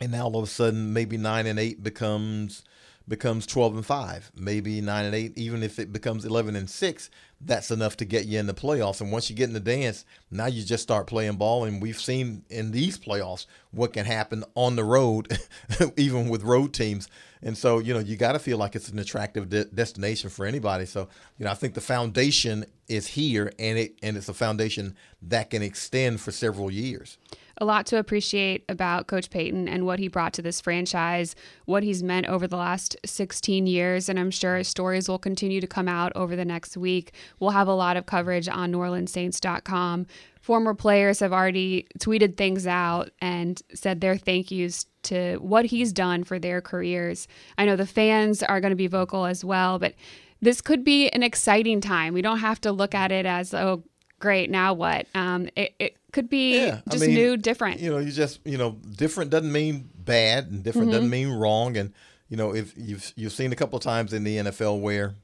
and 0.00 0.12
now 0.12 0.24
all 0.24 0.38
of 0.38 0.44
a 0.44 0.46
sudden 0.46 0.92
maybe 0.92 1.16
nine 1.16 1.46
and 1.46 1.58
eight 1.58 1.82
becomes 1.82 2.62
becomes 3.06 3.46
12 3.46 3.76
and 3.76 3.86
5 3.86 4.32
maybe 4.36 4.82
9 4.82 5.04
and 5.06 5.14
8 5.14 5.32
even 5.38 5.62
if 5.62 5.78
it 5.78 5.92
becomes 5.92 6.26
11 6.26 6.54
and 6.56 6.68
6 6.68 7.10
that's 7.40 7.70
enough 7.70 7.96
to 7.98 8.04
get 8.04 8.26
you 8.26 8.38
in 8.38 8.46
the 8.46 8.54
playoffs. 8.54 9.00
And 9.00 9.12
once 9.12 9.30
you 9.30 9.36
get 9.36 9.48
in 9.48 9.54
the 9.54 9.60
dance 9.60 10.04
now 10.30 10.46
you 10.46 10.64
just 10.64 10.82
start 10.82 11.06
playing 11.06 11.36
ball. 11.36 11.64
And 11.64 11.80
we've 11.80 12.00
seen 12.00 12.44
in 12.50 12.70
these 12.72 12.98
playoffs 12.98 13.46
what 13.70 13.92
can 13.92 14.06
happen 14.06 14.44
on 14.54 14.76
the 14.76 14.84
road 14.84 15.38
even 15.96 16.28
with 16.28 16.42
road 16.42 16.72
teams. 16.72 17.08
And 17.42 17.56
so 17.56 17.78
you 17.78 17.94
know 17.94 18.00
you 18.00 18.16
got 18.16 18.32
to 18.32 18.38
feel 18.38 18.58
like 18.58 18.74
it's 18.74 18.88
an 18.88 18.98
attractive 18.98 19.48
de- 19.48 19.66
destination 19.66 20.30
for 20.30 20.46
anybody. 20.46 20.86
So 20.86 21.08
you 21.38 21.44
know 21.44 21.50
i 21.50 21.54
think 21.54 21.74
the 21.74 21.80
foundation 21.80 22.64
is 22.88 23.06
here 23.06 23.52
and 23.58 23.78
it 23.78 23.98
and 24.02 24.16
it's 24.16 24.28
a 24.28 24.34
foundation 24.34 24.96
that 25.22 25.50
can 25.50 25.62
extend 25.62 26.20
for 26.20 26.32
several 26.32 26.70
years 26.70 27.18
a 27.60 27.64
lot 27.64 27.86
to 27.86 27.98
appreciate 27.98 28.64
about 28.68 29.06
Coach 29.06 29.30
Payton 29.30 29.68
and 29.68 29.84
what 29.84 29.98
he 29.98 30.08
brought 30.08 30.32
to 30.34 30.42
this 30.42 30.60
franchise, 30.60 31.34
what 31.64 31.82
he's 31.82 32.02
meant 32.02 32.26
over 32.26 32.46
the 32.46 32.56
last 32.56 32.96
16 33.04 33.66
years. 33.66 34.08
And 34.08 34.18
I'm 34.18 34.30
sure 34.30 34.62
stories 34.64 35.08
will 35.08 35.18
continue 35.18 35.60
to 35.60 35.66
come 35.66 35.88
out 35.88 36.12
over 36.14 36.36
the 36.36 36.44
next 36.44 36.76
week. 36.76 37.12
We'll 37.40 37.50
have 37.50 37.68
a 37.68 37.74
lot 37.74 37.96
of 37.96 38.06
coverage 38.06 38.48
on 38.48 38.72
NewOrleansSaints.com. 38.72 40.06
Former 40.40 40.74
players 40.74 41.20
have 41.20 41.32
already 41.32 41.86
tweeted 41.98 42.36
things 42.36 42.66
out 42.66 43.10
and 43.20 43.60
said 43.74 44.00
their 44.00 44.16
thank 44.16 44.50
yous 44.50 44.86
to 45.02 45.36
what 45.36 45.66
he's 45.66 45.92
done 45.92 46.24
for 46.24 46.38
their 46.38 46.60
careers. 46.60 47.28
I 47.56 47.66
know 47.66 47.76
the 47.76 47.86
fans 47.86 48.42
are 48.42 48.60
going 48.60 48.70
to 48.70 48.76
be 48.76 48.86
vocal 48.86 49.26
as 49.26 49.44
well, 49.44 49.78
but 49.78 49.94
this 50.40 50.60
could 50.60 50.84
be 50.84 51.08
an 51.10 51.22
exciting 51.22 51.80
time. 51.80 52.14
We 52.14 52.22
don't 52.22 52.38
have 52.38 52.60
to 52.62 52.72
look 52.72 52.94
at 52.94 53.10
it 53.10 53.26
as, 53.26 53.52
oh, 53.52 53.82
great, 54.18 54.50
now 54.50 54.74
what? 54.74 55.06
Um, 55.14 55.48
it, 55.56 55.74
it 55.78 55.96
could 56.12 56.28
be 56.28 56.56
yeah, 56.56 56.80
just 56.90 57.02
I 57.02 57.06
mean, 57.06 57.14
new, 57.14 57.36
different. 57.36 57.80
You 57.80 57.90
know, 57.90 57.98
you 57.98 58.10
just 58.10 58.40
you 58.44 58.58
know, 58.58 58.76
different 58.96 59.30
doesn't 59.30 59.52
mean 59.52 59.88
bad, 59.96 60.50
and 60.50 60.62
different 60.62 60.88
mm-hmm. 60.88 60.96
doesn't 60.96 61.10
mean 61.10 61.30
wrong. 61.30 61.76
And 61.76 61.92
you 62.28 62.36
know, 62.36 62.54
if 62.54 62.74
you've 62.76 63.12
you've 63.16 63.32
seen 63.32 63.52
a 63.52 63.56
couple 63.56 63.76
of 63.76 63.82
times 63.82 64.12
in 64.12 64.24
the 64.24 64.36
NFL 64.38 64.80
where 64.80 65.14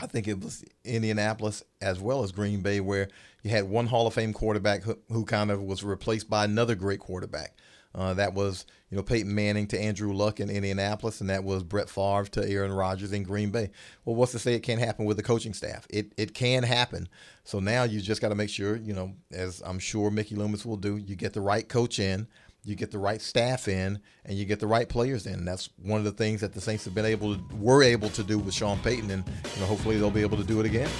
I 0.00 0.06
think 0.06 0.28
it 0.28 0.40
was 0.40 0.64
Indianapolis 0.84 1.62
as 1.80 2.00
well 2.00 2.22
as 2.22 2.32
Green 2.32 2.60
Bay, 2.60 2.80
where 2.80 3.08
you 3.42 3.50
had 3.50 3.64
one 3.64 3.86
Hall 3.86 4.06
of 4.06 4.14
Fame 4.14 4.32
quarterback 4.32 4.82
who, 4.82 4.98
who 5.10 5.24
kind 5.24 5.50
of 5.50 5.62
was 5.62 5.82
replaced 5.82 6.28
by 6.28 6.44
another 6.44 6.74
great 6.74 7.00
quarterback. 7.00 7.56
Uh, 7.96 8.12
that 8.12 8.34
was, 8.34 8.66
you 8.90 8.96
know, 8.96 9.02
Peyton 9.02 9.34
Manning 9.34 9.66
to 9.68 9.80
Andrew 9.80 10.12
Luck 10.12 10.38
in 10.38 10.50
Indianapolis, 10.50 11.22
and 11.22 11.30
that 11.30 11.44
was 11.44 11.62
Brett 11.62 11.88
Favre 11.88 12.26
to 12.32 12.46
Aaron 12.46 12.72
Rodgers 12.72 13.12
in 13.12 13.22
Green 13.22 13.50
Bay. 13.50 13.70
Well, 14.04 14.14
what's 14.14 14.32
to 14.32 14.38
say 14.38 14.52
it 14.52 14.60
can't 14.60 14.80
happen 14.80 15.06
with 15.06 15.16
the 15.16 15.22
coaching 15.22 15.54
staff? 15.54 15.86
It 15.88 16.12
it 16.18 16.34
can 16.34 16.62
happen. 16.62 17.08
So 17.44 17.58
now 17.58 17.84
you 17.84 18.00
just 18.02 18.20
got 18.20 18.28
to 18.28 18.34
make 18.34 18.50
sure, 18.50 18.76
you 18.76 18.92
know, 18.92 19.14
as 19.32 19.62
I'm 19.64 19.78
sure 19.78 20.10
Mickey 20.10 20.34
Loomis 20.34 20.66
will 20.66 20.76
do, 20.76 20.98
you 20.98 21.16
get 21.16 21.32
the 21.32 21.40
right 21.40 21.66
coach 21.66 21.98
in, 21.98 22.28
you 22.64 22.74
get 22.74 22.90
the 22.90 22.98
right 22.98 23.22
staff 23.22 23.66
in, 23.66 23.98
and 24.26 24.36
you 24.36 24.44
get 24.44 24.60
the 24.60 24.66
right 24.66 24.88
players 24.88 25.26
in. 25.26 25.46
That's 25.46 25.70
one 25.82 25.98
of 25.98 26.04
the 26.04 26.12
things 26.12 26.42
that 26.42 26.52
the 26.52 26.60
Saints 26.60 26.84
have 26.84 26.94
been 26.94 27.06
able 27.06 27.34
to 27.34 27.40
were 27.56 27.82
able 27.82 28.10
to 28.10 28.22
do 28.22 28.38
with 28.38 28.52
Sean 28.52 28.78
Payton, 28.80 29.10
and 29.10 29.24
you 29.54 29.60
know, 29.60 29.66
hopefully 29.66 29.96
they'll 29.96 30.10
be 30.10 30.20
able 30.20 30.36
to 30.36 30.44
do 30.44 30.60
it 30.60 30.66
again. 30.66 30.90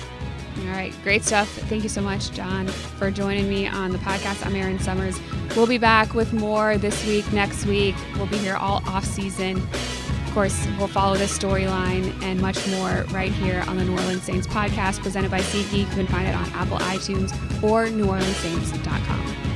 All 0.61 0.73
right, 0.73 0.95
great 1.03 1.23
stuff. 1.23 1.49
Thank 1.69 1.83
you 1.83 1.89
so 1.89 2.01
much, 2.01 2.33
John, 2.33 2.67
for 2.67 3.11
joining 3.11 3.49
me 3.49 3.67
on 3.67 3.91
the 3.91 3.99
podcast. 3.99 4.45
I'm 4.45 4.55
Erin 4.57 4.79
Summers. 4.79 5.19
We'll 5.55 5.67
be 5.67 5.79
back 5.79 6.15
with 6.15 6.33
more 6.33 6.79
this 6.79 7.07
week, 7.07 7.31
next 7.33 7.67
week. 7.67 7.95
We'll 8.17 8.27
be 8.27 8.39
here 8.39 8.57
all 8.57 8.83
off 8.87 9.05
season. 9.05 9.59
Of 9.59 10.31
course, 10.33 10.67
we'll 10.79 10.89
follow 10.89 11.17
this 11.17 11.37
storyline 11.39 12.21
and 12.23 12.41
much 12.41 12.67
more 12.69 13.05
right 13.11 13.33
here 13.33 13.65
on 13.69 13.77
the 13.77 13.85
New 13.85 13.93
Orleans 13.93 14.23
Saints 14.23 14.47
podcast 14.47 15.03
presented 15.03 15.31
by 15.31 15.41
SeatGeek. 15.41 15.79
You 15.79 15.87
can 15.95 16.07
find 16.07 16.27
it 16.27 16.35
on 16.35 16.49
Apple 16.53 16.79
iTunes 16.79 17.33
or 17.63 17.87
NewOrleansSaints.com. 17.87 19.56